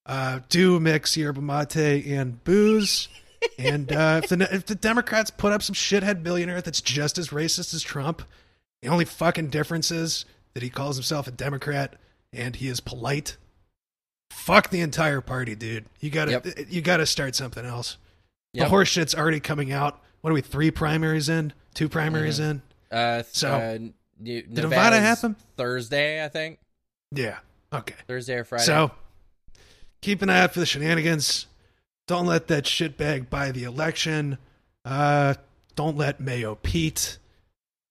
[0.04, 3.08] Uh, do mix yerba mate and booze,
[3.58, 7.28] and uh, if the if the Democrats put up some shithead billionaire that's just as
[7.28, 8.22] racist as Trump,
[8.82, 11.96] the only fucking difference is that he calls himself a Democrat
[12.34, 13.38] and he is polite.
[14.30, 15.86] Fuck the entire party, dude.
[16.00, 16.46] You gotta Yep.
[16.68, 17.96] you gotta start something else.
[18.52, 18.64] Yep.
[18.66, 20.02] The horse shit's already coming out.
[20.20, 20.42] What are we?
[20.42, 21.54] Three primaries in?
[21.78, 22.60] Two primaries in?
[22.90, 25.36] Uh, So, uh, N- Did Nevada happen?
[25.56, 26.58] Thursday, I think.
[27.12, 27.38] Yeah.
[27.72, 27.94] Okay.
[28.08, 28.64] Thursday or Friday.
[28.64, 28.90] So
[30.02, 31.46] keep an eye out for the shenanigans.
[32.08, 34.38] Don't let that shitbag buy the election.
[34.84, 35.34] Uh,
[35.76, 37.18] don't let Mayo Pete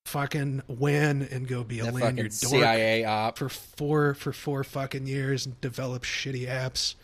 [0.05, 3.37] fucking win and go be a that lanyard CIA op.
[3.37, 6.95] for four for four fucking years and develop shitty apps.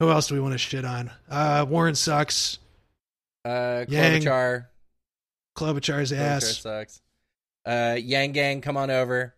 [0.00, 1.10] Who else do we want to shit on?
[1.28, 2.58] Uh, Warren sucks.
[3.44, 4.24] Uh, Yang.
[5.56, 5.80] Klobuchar.
[6.00, 6.58] Klobuchar's Klobuchar ass.
[6.58, 7.00] sucks.
[7.66, 9.34] Uh, Yang Gang, come on over.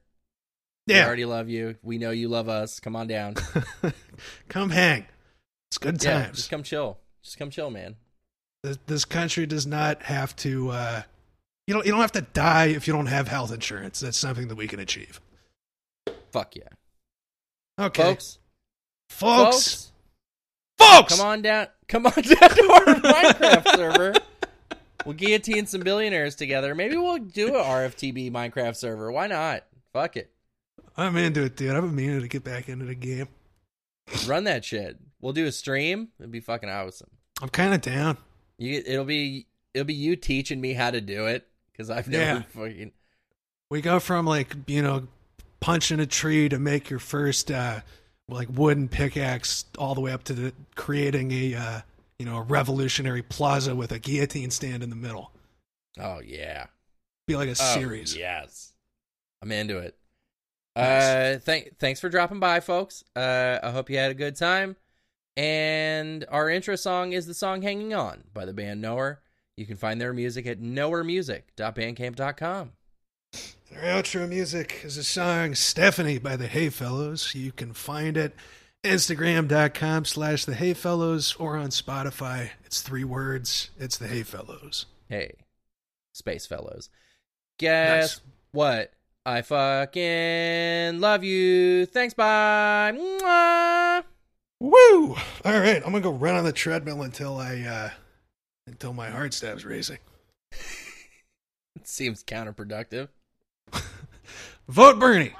[0.87, 1.03] Yeah.
[1.03, 1.77] We already love you.
[1.83, 2.81] We know you love us.
[2.81, 3.35] Come on down.
[4.49, 5.07] come hang.
[5.71, 6.37] It's good yeah, times.
[6.39, 6.99] just come chill.
[7.23, 7.97] Just come chill, man.
[8.63, 10.71] this, this country does not have to.
[10.71, 11.03] Uh,
[11.67, 11.85] you don't.
[11.85, 13.99] You don't have to die if you don't have health insurance.
[13.99, 15.21] That's something that we can achieve.
[16.31, 16.69] Fuck yeah.
[17.79, 18.39] Okay, Folks,
[19.09, 19.91] folks,
[20.79, 21.17] folks, folks.
[21.19, 21.67] come on down.
[21.89, 24.15] Come on down to our Minecraft server.
[25.07, 26.75] We'll guillotine some billionaires together.
[26.75, 29.11] Maybe we'll do a RFTB Minecraft server.
[29.13, 29.65] Why not?
[29.93, 30.31] Fuck it.
[30.97, 31.71] I'm into it, dude.
[31.75, 33.29] I've been meaning to get back into the game.
[34.27, 34.99] Run that shit.
[35.21, 36.09] We'll do a stream.
[36.19, 37.09] It'd be fucking awesome.
[37.41, 38.17] I'm kind of down.
[38.59, 42.25] You, it'll be it'll be you teaching me how to do it because I've never
[42.25, 42.43] Yeah.
[42.49, 42.93] fucking
[43.71, 45.07] We go from like you know
[45.61, 47.81] punching a tree to make your first uh,
[48.29, 51.81] like wooden pickaxe, all the way up to the, creating a uh,
[52.19, 55.33] you know a revolutionary plaza with a guillotine stand in the middle.
[56.01, 56.67] oh yeah
[57.27, 58.17] Be like a Oh, series.
[58.17, 58.73] yes,
[59.43, 59.97] I'm into it.
[60.77, 61.03] Nice.
[61.03, 63.03] Uh, thank thanks for dropping by, folks.
[63.17, 64.77] Uh, I hope you had a good time.
[65.39, 69.21] And our intro song is the song "Hanging On" by the band Knower.
[69.57, 72.73] You can find their music at knowermusic.bandcamp.com.
[73.71, 77.35] Their outro music is a song Stephanie by the Hey Fellows.
[77.35, 78.35] You can find it
[78.87, 82.51] Instagram.com slash the Hey Fellows or on Spotify.
[82.65, 83.71] It's three words.
[83.79, 84.87] It's the Hey Fellows.
[85.09, 85.35] Hey,
[86.13, 86.89] Space Fellows.
[87.59, 88.21] Guess Nice.
[88.53, 88.93] what?
[89.25, 91.87] I fucking love you.
[91.87, 92.93] Thanks, bye.
[92.95, 94.05] Mwah.
[94.61, 95.15] Woo!
[95.45, 97.91] All right, I'm gonna go run on the treadmill until I uh
[98.67, 99.99] until my heart stops racing.
[101.79, 103.09] It seems counterproductive.
[104.69, 105.35] Vote Bernie.